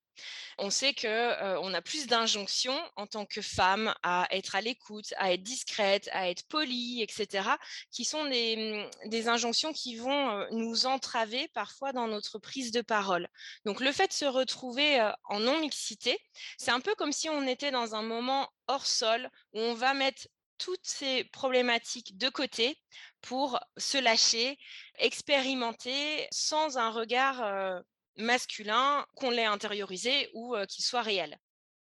On 0.58 0.70
sait 0.70 0.94
que 0.94 1.58
on 1.60 1.74
a 1.74 1.82
plus 1.82 2.06
d'injonctions 2.06 2.78
en 2.96 3.08
tant 3.08 3.26
que 3.26 3.42
femme 3.42 3.94
à 4.04 4.28
être 4.32 4.56
à 4.56 4.62
l'écoute, 4.62 5.14
à 5.18 5.34
être 5.34 5.42
discrète, 5.42 6.10
à 6.12 6.30
être 6.30 6.48
polie, 6.48 7.02
etc., 7.02 7.50
qui 7.92 8.06
sont 8.06 8.26
des, 8.26 8.90
mmh, 9.06 9.28
injonctions 9.28 9.74
qui 9.74 9.96
vont 9.96 10.48
nous 10.52 10.86
entraver 10.86 11.48
parfois 11.54 11.92
dans 11.94 12.08
notre 12.08 12.40
prise 12.40 12.72
de 12.72 12.82
parole. 12.82 13.28
Donc 13.66 13.80
le 13.80 13.92
fait 13.92 14.10
de 14.10 14.14
se 14.14 14.26
retrouver 14.26 15.00
en 15.26 15.40
non-mixité, 15.40 16.18
c'est 16.58 16.72
un 16.72 16.82
peu 16.82 16.94
comme 16.96 17.12
si 17.14 17.30
on 17.30 17.48
était 17.48 17.72
dans 17.72 17.96
un 17.96 18.04
moment 18.04 18.50
hors 18.68 18.86
sol 18.86 19.30
où 19.54 19.60
on 19.60 19.74
va 19.74 19.94
mettre 19.94 20.28
toutes 20.58 20.86
ces 20.86 21.24
problématiques 21.24 22.18
de 22.20 22.30
côté 22.30 22.78
pour 23.22 23.60
se 23.78 23.98
lâcher, 23.98 24.60
expérimenter 25.00 26.28
sans 26.32 26.78
un 26.78 26.92
regard 26.92 27.84
masculin, 28.18 29.06
qu'on 29.16 29.30
l'ait 29.30 29.46
intériorisé 29.46 30.30
ou 30.34 30.56
qu'il 30.70 30.84
soit 30.84 31.02
réel. 31.02 31.38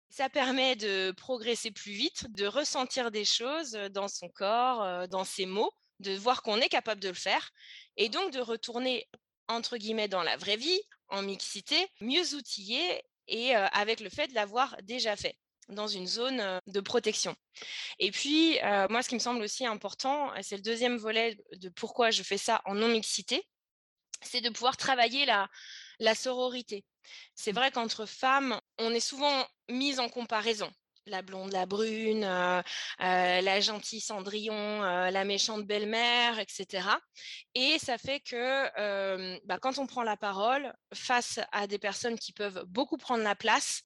Ça 0.08 0.28
permet 0.28 0.76
de 0.76 1.12
progresser 1.12 1.70
plus 1.70 1.92
vite, 1.92 2.26
de 2.30 2.46
ressentir 2.46 3.10
des 3.10 3.24
choses 3.24 3.72
dans 3.92 4.08
son 4.08 4.28
corps, 4.28 5.08
dans 5.08 5.24
ses 5.24 5.46
mots, 5.46 5.72
de 6.00 6.16
voir 6.16 6.42
qu'on 6.42 6.60
est 6.60 6.68
capable 6.68 7.00
de 7.00 7.08
le 7.08 7.14
faire 7.14 7.50
et 7.96 8.08
donc 8.08 8.32
de 8.32 8.40
retourner 8.40 9.08
entre 9.48 9.76
guillemets 9.76 10.08
dans 10.08 10.22
la 10.22 10.36
vraie 10.36 10.56
vie, 10.56 10.80
en 11.08 11.22
mixité, 11.22 11.88
mieux 12.00 12.34
outillé 12.34 13.02
et 13.28 13.54
avec 13.54 14.00
le 14.00 14.10
fait 14.10 14.28
de 14.28 14.34
l'avoir 14.34 14.76
déjà 14.82 15.16
fait 15.16 15.36
dans 15.68 15.86
une 15.86 16.06
zone 16.06 16.60
de 16.66 16.80
protection. 16.80 17.36
Et 18.00 18.10
puis, 18.10 18.58
moi, 18.88 19.02
ce 19.02 19.08
qui 19.08 19.14
me 19.14 19.20
semble 19.20 19.42
aussi 19.42 19.64
important, 19.64 20.32
c'est 20.42 20.56
le 20.56 20.62
deuxième 20.62 20.96
volet 20.96 21.38
de 21.52 21.68
pourquoi 21.68 22.10
je 22.10 22.24
fais 22.24 22.38
ça 22.38 22.60
en 22.64 22.74
non-mixité, 22.74 23.44
c'est 24.22 24.40
de 24.40 24.50
pouvoir 24.50 24.76
travailler 24.76 25.26
la, 25.26 26.14
sororité. 26.14 26.84
C'est 27.34 27.52
vrai 27.52 27.70
qu'entre 27.70 28.06
femmes, 28.06 28.60
on 28.78 28.92
est 28.92 29.00
souvent 29.00 29.46
mise 29.68 30.00
en 30.00 30.08
comparaison. 30.08 30.70
La 31.06 31.22
blonde, 31.22 31.52
la 31.52 31.64
brune, 31.64 32.24
euh, 32.24 32.60
euh, 33.00 33.40
la 33.40 33.60
gentille 33.60 34.00
Cendrillon, 34.00 34.84
euh, 34.84 35.10
la 35.10 35.24
méchante 35.24 35.66
belle-mère, 35.66 36.38
etc. 36.38 36.88
Et 37.54 37.78
ça 37.78 37.96
fait 37.96 38.20
que 38.20 39.40
bah, 39.46 39.58
quand 39.58 39.78
on 39.78 39.86
prend 39.86 40.02
la 40.02 40.16
parole 40.16 40.72
face 40.92 41.40
à 41.52 41.66
des 41.66 41.78
personnes 41.78 42.18
qui 42.18 42.32
peuvent 42.32 42.64
beaucoup 42.66 42.98
prendre 42.98 43.24
la 43.24 43.34
place, 43.34 43.82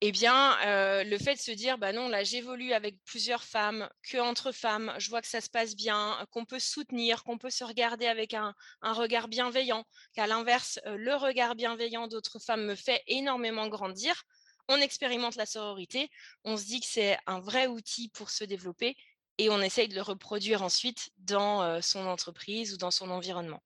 eh 0.00 0.12
bien, 0.12 0.56
le 1.04 1.18
fait 1.18 1.34
de 1.34 1.40
se 1.40 1.52
dire, 1.52 1.78
bah 1.78 1.92
non, 1.92 2.08
là, 2.08 2.24
j'évolue 2.24 2.72
avec 2.72 2.96
plusieurs 3.04 3.44
femmes, 3.44 3.88
que 4.02 4.18
entre 4.18 4.50
femmes, 4.52 4.92
je 4.98 5.08
vois 5.08 5.20
que 5.20 5.28
ça 5.28 5.40
se 5.40 5.50
passe 5.50 5.76
bien, 5.76 6.26
qu'on 6.30 6.44
peut 6.44 6.58
soutenir, 6.58 7.22
qu'on 7.22 7.38
peut 7.38 7.50
se 7.50 7.64
regarder 7.64 8.06
avec 8.06 8.34
un, 8.34 8.54
regard 8.82 9.28
bienveillant, 9.28 9.84
qu'à 10.14 10.26
l'inverse, 10.26 10.80
le 10.84 11.14
regard 11.14 11.54
bienveillant 11.54 12.08
d'autres 12.08 12.38
femmes 12.38 12.64
me 12.64 12.74
fait 12.74 13.02
énormément 13.06 13.68
grandir. 13.68 14.24
On 14.72 14.76
expérimente 14.76 15.34
la 15.34 15.46
sororité, 15.46 16.10
on 16.44 16.56
se 16.56 16.64
dit 16.64 16.78
que 16.78 16.86
c'est 16.86 17.18
un 17.26 17.40
vrai 17.40 17.66
outil 17.66 18.08
pour 18.08 18.30
se 18.30 18.44
développer 18.44 18.96
et 19.36 19.50
on 19.50 19.60
essaye 19.60 19.88
de 19.88 19.96
le 19.96 20.02
reproduire 20.02 20.62
ensuite 20.62 21.10
dans 21.18 21.82
son 21.82 22.06
entreprise 22.06 22.72
ou 22.72 22.76
dans 22.76 22.92
son 22.92 23.10
environnement. 23.10 23.64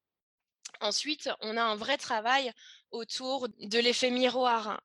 Ensuite, 0.81 1.29
on 1.43 1.59
a 1.59 1.63
un 1.63 1.77
vrai 1.77 1.99
travail 1.99 2.53
autour 2.91 3.49
de 3.49 3.79
l'effet 3.79 4.11
miroir 4.11 4.81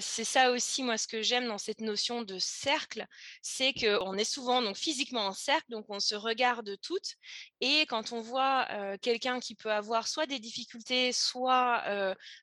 c'est 0.00 0.24
ça 0.24 0.50
aussi, 0.50 0.82
moi, 0.82 0.98
ce 0.98 1.08
que 1.08 1.22
j'aime 1.22 1.46
dans 1.46 1.58
cette 1.58 1.80
notion 1.80 2.22
de 2.22 2.38
cercle, 2.38 3.06
c'est 3.40 3.72
qu'on 3.72 4.18
est 4.18 4.24
souvent 4.24 4.60
donc 4.60 4.76
physiquement 4.76 5.26
en 5.26 5.32
cercle, 5.32 5.70
donc 5.70 5.86
on 5.88 6.00
se 6.00 6.14
regarde 6.14 6.76
toutes. 6.82 7.14
Et 7.60 7.86
quand 7.86 8.12
on 8.12 8.20
voit 8.20 8.68
quelqu'un 9.00 9.40
qui 9.40 9.54
peut 9.54 9.72
avoir 9.72 10.08
soit 10.08 10.26
des 10.26 10.40
difficultés, 10.40 11.12
soit 11.12 11.84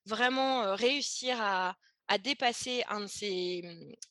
vraiment 0.06 0.76
réussir 0.76 1.40
à, 1.40 1.76
à 2.08 2.18
dépasser 2.18 2.84
un 2.90 3.02
de 3.02 3.08
ses, 3.08 3.64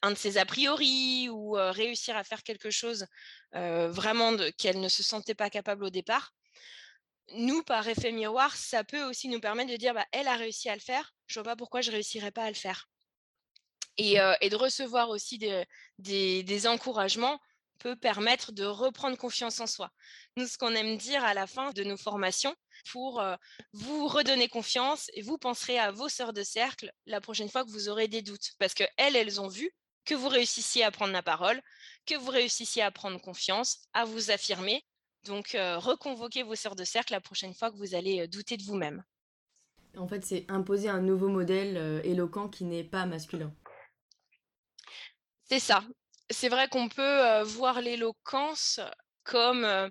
un 0.02 0.10
de 0.10 0.16
ses 0.16 0.38
a 0.38 0.46
priori 0.46 1.28
ou 1.30 1.52
réussir 1.52 2.16
à 2.16 2.24
faire 2.24 2.42
quelque 2.42 2.70
chose 2.70 3.06
vraiment 3.52 4.36
qu'elle 4.58 4.80
ne 4.80 4.88
se 4.88 5.02
sentait 5.02 5.34
pas 5.34 5.50
capable 5.50 5.84
au 5.84 5.90
départ, 5.90 6.32
nous, 7.34 7.62
par 7.62 7.86
effet 7.88 8.12
miroir, 8.12 8.54
ça 8.56 8.84
peut 8.84 9.04
aussi 9.04 9.28
nous 9.28 9.40
permettre 9.40 9.70
de 9.70 9.76
dire, 9.76 9.94
bah, 9.94 10.06
elle 10.12 10.28
a 10.28 10.36
réussi 10.36 10.68
à 10.68 10.74
le 10.74 10.80
faire, 10.80 11.14
je 11.26 11.40
vois 11.40 11.44
pas 11.52 11.56
pourquoi 11.56 11.80
je 11.80 11.90
réussirais 11.90 12.30
pas 12.30 12.44
à 12.44 12.48
le 12.48 12.56
faire. 12.56 12.88
Et, 13.98 14.16
et 14.40 14.48
de 14.48 14.56
recevoir 14.56 15.10
aussi 15.10 15.38
des, 15.38 15.64
des, 15.98 16.42
des, 16.42 16.66
encouragements 16.66 17.38
peut 17.82 17.96
permettre 17.96 18.52
de 18.52 18.64
reprendre 18.64 19.18
confiance 19.18 19.58
en 19.60 19.66
soi. 19.66 19.90
Nous, 20.36 20.46
ce 20.46 20.56
qu'on 20.56 20.74
aime 20.74 20.96
dire 20.96 21.24
à 21.24 21.34
la 21.34 21.46
fin 21.46 21.72
de 21.72 21.82
nos 21.82 21.96
formations, 21.96 22.54
pour 22.90 23.22
vous 23.72 24.06
redonner 24.06 24.48
confiance 24.48 25.10
et 25.14 25.22
vous 25.22 25.36
penserez 25.38 25.78
à 25.78 25.90
vos 25.90 26.08
sœurs 26.08 26.32
de 26.32 26.42
cercle 26.42 26.92
la 27.06 27.20
prochaine 27.20 27.48
fois 27.48 27.64
que 27.64 27.70
vous 27.70 27.88
aurez 27.88 28.08
des 28.08 28.22
doutes. 28.22 28.52
Parce 28.58 28.74
qu'elles, 28.74 29.16
elles 29.16 29.40
ont 29.40 29.48
vu 29.48 29.70
que 30.04 30.14
vous 30.14 30.28
réussissiez 30.28 30.84
à 30.84 30.90
prendre 30.90 31.12
la 31.12 31.22
parole, 31.22 31.60
que 32.06 32.14
vous 32.14 32.30
réussissiez 32.30 32.82
à 32.82 32.90
prendre 32.90 33.20
confiance, 33.20 33.78
à 33.92 34.04
vous 34.04 34.30
affirmer. 34.30 34.84
Donc, 35.24 35.56
reconvoquez 35.56 36.42
vos 36.42 36.56
sœurs 36.56 36.76
de 36.76 36.84
cercle 36.84 37.12
la 37.12 37.20
prochaine 37.20 37.54
fois 37.54 37.70
que 37.70 37.76
vous 37.76 37.94
allez 37.94 38.26
douter 38.28 38.56
de 38.56 38.62
vous-même. 38.62 39.02
En 39.96 40.08
fait, 40.08 40.24
c'est 40.24 40.46
imposer 40.48 40.88
un 40.88 41.00
nouveau 41.00 41.28
modèle 41.28 42.00
éloquent 42.04 42.48
qui 42.48 42.64
n'est 42.64 42.84
pas 42.84 43.06
masculin. 43.06 43.54
C'est 45.48 45.60
ça. 45.60 45.84
C'est 46.32 46.48
vrai 46.48 46.68
qu'on 46.68 46.88
peut 46.88 47.42
voir 47.42 47.80
l'éloquence 47.80 48.80
comme 49.22 49.90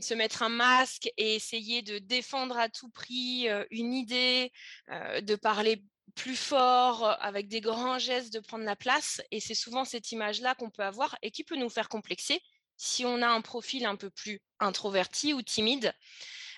se 0.00 0.14
mettre 0.14 0.42
un 0.42 0.48
masque 0.48 1.10
et 1.16 1.34
essayer 1.34 1.82
de 1.82 1.98
défendre 1.98 2.56
à 2.56 2.68
tout 2.68 2.90
prix 2.90 3.48
une 3.70 3.92
idée, 3.92 4.52
de 4.88 5.34
parler 5.34 5.84
plus 6.14 6.36
fort, 6.36 7.16
avec 7.20 7.48
des 7.48 7.60
grands 7.60 7.98
gestes, 7.98 8.32
de 8.32 8.40
prendre 8.40 8.64
la 8.64 8.76
place. 8.76 9.20
Et 9.30 9.40
c'est 9.40 9.54
souvent 9.54 9.84
cette 9.84 10.12
image-là 10.12 10.54
qu'on 10.54 10.70
peut 10.70 10.84
avoir 10.84 11.16
et 11.22 11.30
qui 11.30 11.44
peut 11.44 11.56
nous 11.56 11.70
faire 11.70 11.88
complexer 11.88 12.40
si 12.76 13.04
on 13.04 13.20
a 13.20 13.28
un 13.28 13.40
profil 13.40 13.84
un 13.84 13.96
peu 13.96 14.10
plus 14.10 14.40
introverti 14.60 15.34
ou 15.34 15.42
timide 15.42 15.92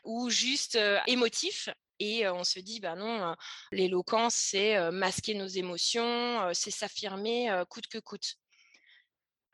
ou 0.05 0.31
juste 0.31 0.79
émotif. 1.07 1.69
Et 1.99 2.29
on 2.29 2.45
se 2.45 2.61
dit, 2.61 2.81
bah 2.81 2.95
non, 2.95 3.35
l'éloquence, 3.73 4.35
c'est 4.35 4.91
masquer 4.91 5.35
nos 5.35 5.47
émotions, 5.47 6.51
c'est 6.53 6.71
s'affirmer 6.71 7.51
coûte 7.71 7.87
que 7.87 7.99
coûte. 7.99 8.37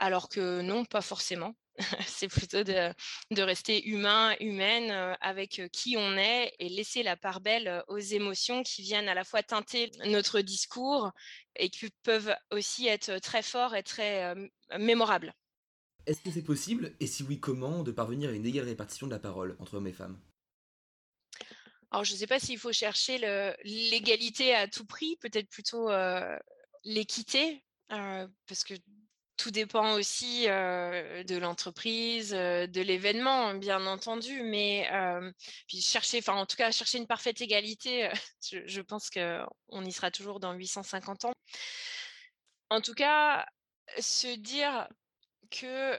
Alors 0.03 0.29
que 0.29 0.63
non, 0.63 0.85
pas 0.85 1.01
forcément. 1.01 1.55
c'est 2.09 2.27
plutôt 2.27 2.65
de, 2.65 2.93
rester 3.41 3.87
humain, 3.87 4.35
humaine 4.41 4.91
avec 5.21 5.63
qui 5.73 5.97
on 5.97 6.17
est 6.17 6.53
et 6.59 6.69
laisser 6.69 7.05
la 7.05 7.17
part 7.17 7.41
belle 7.41 7.85
aux 7.87 7.99
émotions 7.99 8.65
qui 8.65 8.83
viennent 8.83 9.09
à 9.09 9.15
la 9.15 9.23
fois 9.23 9.45
teinter 9.45 9.93
notre 10.07 10.41
discours 10.41 11.13
et 11.55 11.71
qui 11.71 11.89
peuvent 12.03 12.35
aussi 12.51 12.89
être 12.89 13.21
très 13.21 13.43
forts 13.43 13.77
et 13.77 13.85
très 13.85 14.35
mémorables. 14.77 15.33
Est-ce 16.07 16.21
que 16.21 16.33
c'est 16.33 16.43
possible? 16.43 16.97
Et 16.99 17.07
si 17.07 17.23
oui, 17.23 17.39
comment 17.39 17.85
de 17.85 17.93
parvenir 17.93 18.31
à 18.31 18.33
une 18.33 18.45
égale 18.45 18.65
répartition 18.65 19.07
de 19.07 19.13
la 19.13 19.21
parole 19.21 19.55
entre 19.61 19.75
hommes 19.75 19.87
et 19.87 19.93
femmes? 19.93 20.21
Alors, 21.93 22.03
je 22.03 22.15
ne 22.15 22.19
sais 22.19 22.27
pas 22.27 22.41
s'il 22.41 22.59
faut 22.59 22.73
chercher 22.73 23.19
l'égalité 23.63 24.53
à 24.53 24.67
tout 24.67 24.85
prix, 24.85 25.17
peut-être 25.21 25.49
plutôt 25.49 25.91
l'équité, 26.83 27.63
parce 27.89 28.65
que 28.65 28.75
tout 29.43 29.51
dépend 29.51 29.95
aussi 29.95 30.45
de 30.45 31.37
l'entreprise, 31.37 32.31
de 32.31 32.81
l'événement, 32.81 33.55
bien 33.55 33.85
entendu, 33.87 34.41
mais 34.45 34.89
chercher, 35.69 36.21
en 36.29 36.47
tout 36.47 36.57
cas 36.57 36.71
chercher 36.71 36.99
une 36.99 37.09
parfaite 37.09 37.41
égalité, 37.41 38.09
je, 38.53 38.59
je, 38.67 38.81
pense 38.81 39.11
qu'on 39.11 39.85
y 39.85 39.91
sera 39.91 40.13
toujours 40.13 40.39
dans 40.39 40.53
850 40.53 41.25
ans. 41.25 41.33
En 42.71 42.81
tout 42.81 42.95
cas, 42.95 43.45
se 43.99 44.37
dire 44.37 44.87
que 45.51 45.99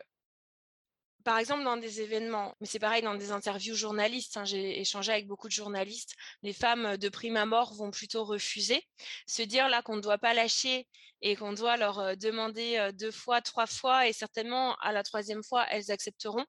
par 1.24 1.38
exemple, 1.38 1.64
dans 1.64 1.78
des 1.78 2.02
événements, 2.02 2.56
mais 2.60 2.68
c'est 2.68 2.80
pareil 2.80 3.02
dans 3.02 3.16
des 3.16 3.32
interviews 3.32 3.76
journalistes, 3.76 4.38
hein, 4.38 4.46
j'ai 4.46 4.80
échangé 4.80 5.12
avec 5.12 5.28
beaucoup 5.28 5.48
de 5.48 5.54
journalistes, 5.54 6.16
les 6.42 6.54
femmes 6.54 6.98
de 6.98 7.10
prime 7.10 7.38
abord 7.38 7.74
vont 7.74 7.92
plutôt 7.92 8.24
refuser, 8.26 8.86
se 9.28 9.42
dire 9.42 9.70
là 9.70 9.82
qu'on 9.82 9.96
ne 9.96 10.02
doit 10.02 10.18
pas 10.18 10.34
lâcher 10.34 10.88
et 11.22 11.38
qu'on 11.38 11.54
doit 11.54 11.78
leur 11.78 12.18
demander 12.18 12.90
deux 12.96 13.12
fois, 13.12 13.42
trois 13.42 13.66
fois, 13.66 14.08
et 14.08 14.14
certainement 14.14 14.76
à 14.82 14.92
la 14.92 15.04
troisième 15.04 15.42
fois, 15.42 15.66
elles 15.72 15.90
accepteront. 15.90 16.46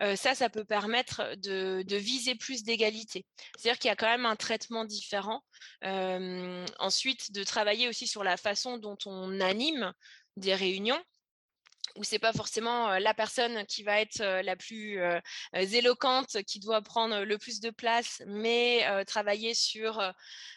ça, 0.00 0.34
ça 0.34 0.48
peut 0.48 0.64
permettre 0.64 1.34
de, 1.36 1.84
viser 1.94 2.34
plus 2.34 2.64
d'égalité. 2.64 3.26
C'est-à-dire 3.58 3.78
qu'il 3.78 3.88
y 3.88 3.92
a 3.92 3.96
quand 3.96 4.08
même 4.08 4.24
un 4.24 4.36
traitement 4.36 4.86
différent. 4.86 5.42
ensuite, 5.82 7.32
de 7.32 7.44
travailler 7.44 7.86
aussi 7.86 8.06
sur 8.06 8.24
la 8.24 8.38
façon 8.38 8.78
dont 8.78 8.96
on 9.04 9.40
anime 9.40 9.92
des 10.36 10.54
réunions 10.54 11.00
où 11.96 12.04
c'est 12.04 12.18
pas 12.18 12.32
forcément 12.32 12.98
la 12.98 13.14
personne 13.14 13.64
qui 13.66 13.82
va 13.82 14.00
être 14.00 14.18
la 14.20 14.56
plus 14.56 15.00
éloquente, 15.52 16.42
qui 16.42 16.58
doit 16.58 16.82
prendre 16.82 17.24
le 17.24 17.38
plus 17.38 17.60
de 17.60 17.70
place, 17.70 18.22
mais 18.26 18.84
travailler 19.06 19.54
sur 19.54 20.02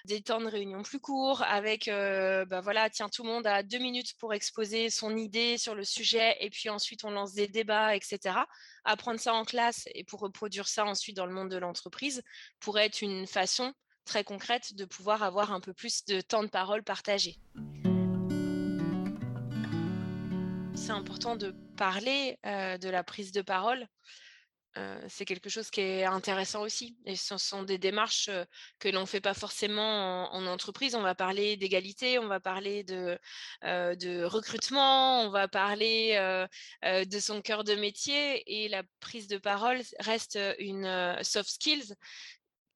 des 0.05 0.21
temps 0.21 0.41
de 0.41 0.47
réunion 0.47 0.81
plus 0.83 0.99
courts, 0.99 1.43
avec, 1.43 1.87
bah 1.87 2.61
voilà, 2.61 2.89
tiens, 2.89 3.09
tout 3.09 3.23
le 3.23 3.29
monde 3.29 3.45
a 3.47 3.63
deux 3.63 3.77
minutes 3.77 4.15
pour 4.17 4.33
exposer 4.33 4.89
son 4.89 5.15
idée 5.15 5.57
sur 5.57 5.75
le 5.75 5.83
sujet, 5.83 6.37
et 6.39 6.49
puis 6.49 6.69
ensuite 6.69 7.03
on 7.03 7.11
lance 7.11 7.33
des 7.33 7.47
débats, 7.47 7.95
etc. 7.95 8.39
Apprendre 8.83 9.19
ça 9.19 9.33
en 9.33 9.45
classe 9.45 9.87
et 9.93 10.03
pour 10.03 10.21
reproduire 10.21 10.67
ça 10.67 10.85
ensuite 10.85 11.15
dans 11.15 11.25
le 11.25 11.33
monde 11.33 11.49
de 11.49 11.57
l'entreprise 11.57 12.23
pourrait 12.59 12.85
être 12.85 13.01
une 13.01 13.27
façon 13.27 13.73
très 14.05 14.23
concrète 14.23 14.73
de 14.75 14.85
pouvoir 14.85 15.23
avoir 15.23 15.51
un 15.51 15.59
peu 15.59 15.73
plus 15.73 16.05
de 16.05 16.21
temps 16.21 16.43
de 16.43 16.47
parole 16.47 16.83
partagé 16.83 17.37
c'est 20.87 20.93
important 20.93 21.35
de 21.35 21.51
parler 21.75 22.39
de 22.45 22.89
la 22.89 23.03
prise 23.03 23.33
de 23.33 23.41
parole. 23.41 23.85
c'est 25.09 25.25
quelque 25.25 25.49
chose 25.49 25.69
qui 25.69 25.81
est 25.81 26.05
intéressant 26.05 26.61
aussi. 26.61 26.97
Et 27.05 27.17
ce 27.17 27.37
sont 27.37 27.63
des 27.63 27.77
démarches 27.77 28.29
que 28.79 28.87
l'on 28.87 29.01
ne 29.01 29.05
fait 29.05 29.19
pas 29.19 29.33
forcément 29.33 30.33
en, 30.33 30.45
entreprise. 30.45 30.95
On 30.95 31.01
va 31.01 31.13
parler 31.13 31.57
d'égalité, 31.57 32.19
on 32.19 32.27
va 32.27 32.39
parler 32.39 32.85
de, 32.85 33.19
recrutement, 34.23 35.23
on 35.23 35.29
va 35.29 35.49
parler 35.49 36.15
de 36.83 37.19
son 37.19 37.41
cœur 37.41 37.65
de 37.65 37.75
métier. 37.75 38.43
Et 38.45 38.69
la 38.69 38.83
prise 39.01 39.27
de 39.27 39.37
parole 39.37 39.81
reste 39.99 40.39
une 40.57 41.17
soft 41.21 41.49
skills 41.49 41.95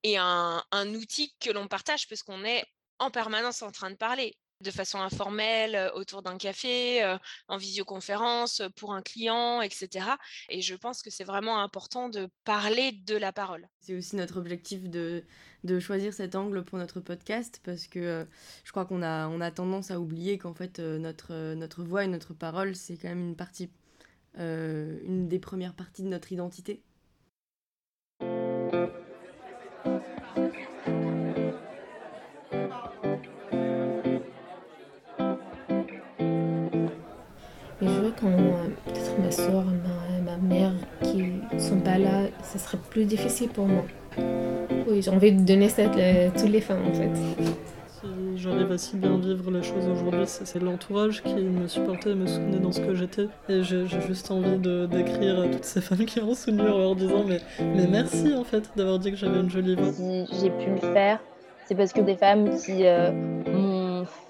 et 0.04 0.17
un, 0.17 0.62
outil 0.95 1.34
que 1.39 1.50
l'on 1.50 1.69
partage 1.69 2.08
puisqu'on 2.08 2.43
est 2.43 2.65
en 3.00 3.10
permanence 3.10 3.62
en 3.62 3.71
train 3.71 3.89
de 3.89 3.95
parler 3.95 4.36
de 4.62 4.71
façon 4.71 5.00
informelle, 5.00 5.91
autour 5.95 6.21
d'un 6.21 6.38
café, 6.38 7.17
en 7.47 7.58
visioconférence, 7.58 8.62
pour 8.76 8.93
un 8.93 9.02
client, 9.02 9.62
etc. 9.62 10.06
Et 10.50 10.62
je 10.62 10.76
pense 10.76 11.02
que 11.02 11.10
c'est 11.10 11.24
vraiment 11.24 11.62
important 11.62 12.10
de 12.10 12.30
parler 12.43 12.91
de 12.91 13.15
la 13.15 13.32
parole. 13.32 13.67
C'est 13.80 13.95
aussi 13.95 14.15
notre 14.15 14.38
objectif 14.38 14.89
de, 14.89 15.24
de, 15.63 15.80
choisir 15.80 16.13
cet 16.13 16.36
angle 16.36 16.63
pour 16.63 16.78
notre 16.78 17.00
podcast 17.00 17.62
parce 17.63 17.88
que 17.88 18.28
je 18.63 18.71
crois 18.71 18.86
qu'on 18.86 19.02
a, 19.02 19.28
on 19.28 19.41
a 19.41 19.52
tendance 19.52 19.91
à 19.91 20.00
oublier 20.00 20.38
qu'en 20.38 20.54
fait 20.54 20.80
notre, 20.80 21.54
notre 21.54 21.84
voix 21.84 22.04
et 22.04 22.08
notre 22.08 22.34
parole, 22.34 22.76
c'est 22.76 22.97
quand 22.97 23.10
même 23.10 23.30
une 23.30 23.36
partie, 23.36 23.69
une 24.38 25.28
des 25.28 25.39
premières 25.39 25.74
parties 25.74 26.04
de 26.04 26.10
notre 26.10 26.32
identité. 26.32 26.84
Ma 39.32 39.46
soeur, 39.46 39.63
ma, 39.63 40.32
ma, 40.32 40.38
mère 40.38 40.74
qui 41.02 41.24
sont 41.58 41.80
pas 41.80 41.98
là, 41.98 42.24
ce 42.44 42.60
serait 42.60 42.78
plus 42.89 43.06
difficile 43.06 43.50
pour 43.50 43.65
moi. 43.65 43.84
Oui, 44.88 45.02
j'ai 45.02 45.10
envie 45.10 45.32
de 45.32 45.41
donner 45.41 45.70
ça 45.70 45.84
à 45.84 46.30
toutes 46.32 46.50
les 46.50 46.60
femmes 46.60 46.86
en 46.90 46.94
fait. 46.94 47.12
Si 47.15 48.38
j'arrive 48.38 48.71
à 48.71 48.77
si 48.77 48.98
bien 48.98 49.17
vivre 49.17 49.52
les 49.52 49.63
choses 49.63 49.88
aujourd'hui, 49.88 50.25
c'est 50.25 50.62
l'entourage 50.62 51.21
qui 51.23 51.36
me 51.36 51.67
supportait 51.67 52.12
et 52.12 52.15
me 52.15 52.27
soutenait 52.27 52.60
dans 52.60 52.71
ce 52.71 52.82
que 52.82 52.94
j'étais. 52.94 53.27
Et 53.48 53.63
j'ai 53.63 53.86
juste 53.88 54.32
envie 54.32 54.58
de 54.58 54.86
d'écrire 54.86 55.42
à 55.42 55.48
toutes 55.48 55.65
ces 55.65 55.79
femmes 55.82 56.06
qui 56.06 56.19
ont 56.19 56.36
soutenu 56.36 56.67
en 56.67 56.77
leur 56.77 56.96
disant 56.96 57.23
mais, 57.25 57.40
mais 57.60 57.88
merci 57.88 58.34
en 58.34 58.44
fait 58.44 58.69
d'avoir 58.75 59.00
dit 59.00 59.12
que 59.12 59.17
j'avais 59.17 59.40
une 59.40 59.50
jolie 59.50 59.75
voix. 59.75 59.94
Si 59.94 60.25
j'ai 60.42 60.50
pu 60.50 60.71
le 60.71 60.94
faire, 60.94 61.19
c'est 61.67 61.75
parce 61.75 61.94
que 61.94 62.02
des 62.02 62.15
femmes 62.17 62.50
qui 62.58 62.86
euh, 62.86 63.12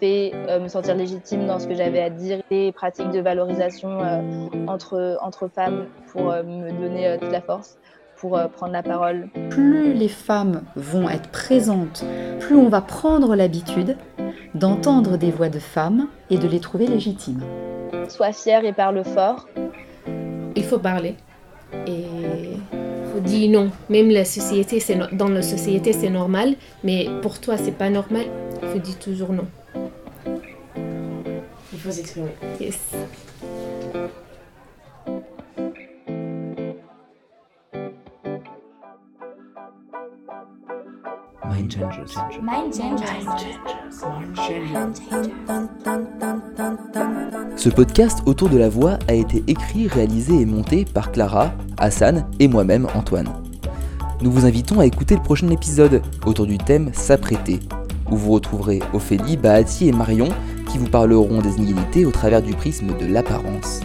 fait 0.02 0.32
euh, 0.34 0.60
me 0.60 0.68
sentir 0.68 0.96
légitime 0.96 1.46
dans 1.46 1.60
ce 1.60 1.68
que 1.68 1.76
j'avais 1.76 2.02
à 2.02 2.10
dire, 2.10 2.40
des 2.50 2.72
pratiques 2.72 3.12
de 3.12 3.20
valorisation 3.20 4.00
euh, 4.02 4.22
entre, 4.68 5.18
entre 5.22 5.48
femmes 5.48 5.86
pour 6.12 6.32
euh, 6.32 6.42
me 6.42 6.72
donner 6.72 7.18
toute 7.22 7.32
la 7.32 7.42
force 7.42 7.78
pour 8.18 8.40
prendre 8.56 8.74
la 8.74 8.84
parole. 8.84 9.30
Plus 9.50 9.94
les 9.94 10.08
femmes 10.08 10.62
vont 10.76 11.10
être 11.10 11.30
présentes, 11.30 12.06
plus 12.40 12.56
on 12.56 12.70
va 12.70 12.82
prendre 12.82 13.36
l'habitude 13.36 13.98
d'entendre 14.54 15.18
des 15.18 15.32
voix 15.32 15.50
de 15.50 15.58
femmes 15.58 16.08
et 16.30 16.38
de 16.38 16.48
les 16.48 16.60
trouver 16.60 16.86
légitimes. 16.86 17.42
Sois 18.10 18.32
fière 18.32 18.64
et 18.64 18.74
parle 18.74 19.04
fort. 19.04 19.48
Il 20.56 20.64
faut 20.64 20.78
parler. 20.78 21.16
Et 21.88 22.06
faut 23.12 23.22
dire 23.22 23.50
non. 23.50 23.72
Même 23.90 24.12
la 24.12 24.26
société, 24.26 24.84
dans 25.14 25.30
la 25.30 25.42
société, 25.42 25.92
c'est 25.92 26.12
normal, 26.12 26.54
mais 26.84 27.08
pour 27.24 27.42
toi, 27.42 27.58
c'est 27.58 27.76
pas 27.76 27.90
normal. 27.90 28.26
Il 28.62 28.70
faut 28.70 28.80
dire 28.80 29.00
toujours 29.00 29.34
non. 29.34 29.48
Faut 31.82 31.92
s'exprimer. 31.92 32.32
Yes. 32.60 32.78
Mind 41.50 41.72
Changers. 41.72 42.42
Mind 42.42 42.74
Ce 47.58 47.70
podcast 47.70 48.20
autour 48.26 48.50
de 48.50 48.58
la 48.58 48.70
voix 48.70 49.00
a 49.08 49.14
été 49.14 49.44
écrit, 49.48 49.88
réalisé 49.88 50.40
et 50.40 50.46
monté 50.46 50.86
par 50.86 51.12
Clara, 51.12 51.52
Hassan 51.78 52.28
et 52.40 52.48
moi-même 52.48 52.88
Antoine. 52.96 53.30
Nous 54.22 54.32
vous 54.32 54.46
invitons 54.46 54.80
à 54.80 54.86
écouter 54.86 55.16
le 55.16 55.24
prochain 55.24 55.50
épisode 55.50 56.04
autour 56.26 56.46
du 56.46 56.58
thème 56.60 56.92
S'apprêter, 56.94 57.60
où 58.12 58.18
vous 58.18 58.32
retrouverez 58.32 58.82
Ophélie, 58.94 59.38
Bahati 59.38 59.88
et 59.88 59.92
Marion 59.92 60.30
qui 60.72 60.78
vous 60.78 60.88
parleront 60.88 61.42
des 61.42 61.58
inégalités 61.58 62.06
au 62.06 62.12
travers 62.12 62.42
du 62.42 62.54
prisme 62.54 62.88
de 62.98 63.06
l'apparence. 63.06 63.82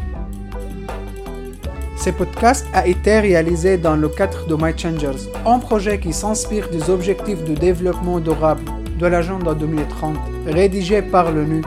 Ce 1.97 2.11
podcast 2.11 2.65
a 2.73 2.87
été 2.87 3.19
réalisé 3.19 3.77
dans 3.79 3.97
le 3.97 4.09
cadre 4.09 4.47
de 4.47 4.55
My 4.55 4.77
Changers, 4.77 5.29
un 5.45 5.59
projet 5.59 5.99
qui 5.99 6.13
s'inspire 6.13 6.69
des 6.71 6.89
objectifs 6.89 7.43
de 7.45 7.55
développement 7.55 8.21
durable 8.21 8.63
de 8.99 9.07
l'agenda 9.07 9.55
2030, 9.55 10.17
rédigé 10.47 11.03
par 11.03 11.33
l'ONU. 11.33 11.63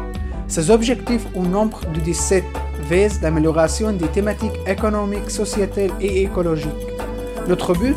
Ces 0.47 0.71
objectifs, 0.71 1.27
au 1.35 1.43
nombre 1.43 1.81
de 1.93 1.99
17, 1.99 2.43
visent 2.89 3.21
l'amélioration 3.21 3.91
des 3.91 4.07
thématiques 4.07 4.59
économiques, 4.65 5.29
sociétales 5.29 5.91
et 5.99 6.23
écologiques. 6.23 6.69
Notre 7.47 7.73
but 7.73 7.95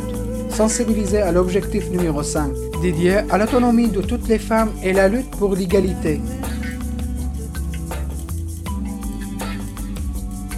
Sensibiliser 0.53 1.23
à 1.23 1.33
l'objectif 1.33 1.89
numéro 1.89 2.23
5, 2.23 2.53
dédié 2.83 3.21
à 3.31 3.39
l'autonomie 3.39 3.89
de 3.89 4.03
toutes 4.03 4.29
les 4.29 4.39
femmes 4.39 4.71
et 4.83 4.93
la 4.93 5.09
lutte 5.09 5.31
pour 5.31 5.57
l'égalité. 5.57 6.21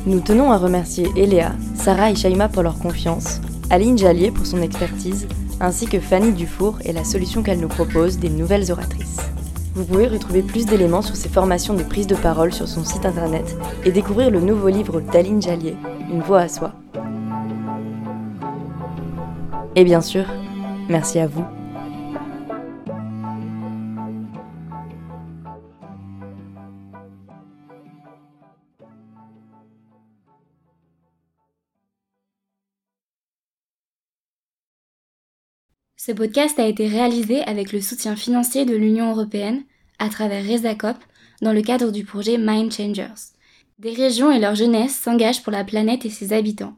Nous 0.06 0.20
tenons 0.20 0.52
à 0.52 0.58
remercier 0.58 1.08
Eléa, 1.16 1.52
Sarah 1.74 2.10
et 2.10 2.14
Shaima 2.14 2.50
pour 2.50 2.62
leur 2.62 2.78
confiance, 2.78 3.40
Aline 3.70 3.96
Jallier 3.96 4.30
pour 4.30 4.44
son 4.44 4.60
expertise, 4.60 5.26
ainsi 5.60 5.86
que 5.86 5.98
Fanny 5.98 6.32
Dufour 6.32 6.78
et 6.84 6.92
la 6.92 7.04
solution 7.04 7.42
qu'elle 7.42 7.60
nous 7.60 7.68
propose 7.68 8.18
des 8.18 8.28
nouvelles 8.28 8.70
oratrices. 8.70 9.16
Vous 9.74 9.86
pouvez 9.86 10.06
retrouver 10.06 10.42
plus 10.42 10.66
d'éléments 10.66 11.00
sur 11.00 11.16
ses 11.16 11.30
formations 11.30 11.72
de 11.72 11.82
prise 11.82 12.06
de 12.06 12.16
parole 12.16 12.52
sur 12.52 12.68
son 12.68 12.84
site 12.84 13.06
internet 13.06 13.56
et 13.86 13.92
découvrir 13.92 14.30
le 14.30 14.40
nouveau 14.40 14.68
livre 14.68 15.00
d'Aline 15.00 15.40
Jallier, 15.40 15.74
Une 16.12 16.20
voix 16.20 16.40
à 16.40 16.48
soi. 16.48 16.74
Et 19.74 19.84
bien 19.84 20.02
sûr, 20.02 20.26
merci 20.90 21.18
à 21.18 21.26
vous. 21.26 21.44
Ce 36.06 36.12
podcast 36.12 36.58
a 36.58 36.66
été 36.66 36.86
réalisé 36.86 37.40
avec 37.44 37.72
le 37.72 37.80
soutien 37.80 38.14
financier 38.14 38.66
de 38.66 38.76
l'Union 38.76 39.12
européenne 39.12 39.62
à 39.98 40.10
travers 40.10 40.44
RESACOP 40.44 40.98
dans 41.40 41.54
le 41.54 41.62
cadre 41.62 41.90
du 41.90 42.04
projet 42.04 42.36
Mind 42.36 42.70
Changers. 42.70 43.32
Des 43.78 43.92
régions 43.92 44.30
et 44.30 44.38
leur 44.38 44.54
jeunesse 44.54 44.94
s'engagent 44.94 45.42
pour 45.42 45.50
la 45.50 45.64
planète 45.64 46.04
et 46.04 46.10
ses 46.10 46.34
habitants. 46.34 46.76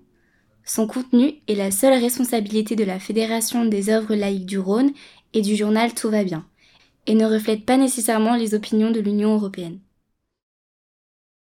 Son 0.64 0.86
contenu 0.86 1.40
est 1.48 1.56
la 1.56 1.72
seule 1.72 2.00
responsabilité 2.00 2.76
de 2.76 2.84
la 2.84 3.00
Fédération 3.00 3.64
des 3.64 3.90
œuvres 3.90 4.14
laïques 4.14 4.46
du 4.46 4.60
Rhône 4.60 4.92
et 5.34 5.42
du 5.42 5.56
journal 5.56 5.92
Tout 5.92 6.08
va 6.08 6.22
bien, 6.22 6.46
et 7.08 7.16
ne 7.16 7.26
reflète 7.26 7.66
pas 7.66 7.78
nécessairement 7.78 8.36
les 8.36 8.54
opinions 8.54 8.92
de 8.92 9.00
l'Union 9.00 9.34
européenne. 9.34 9.80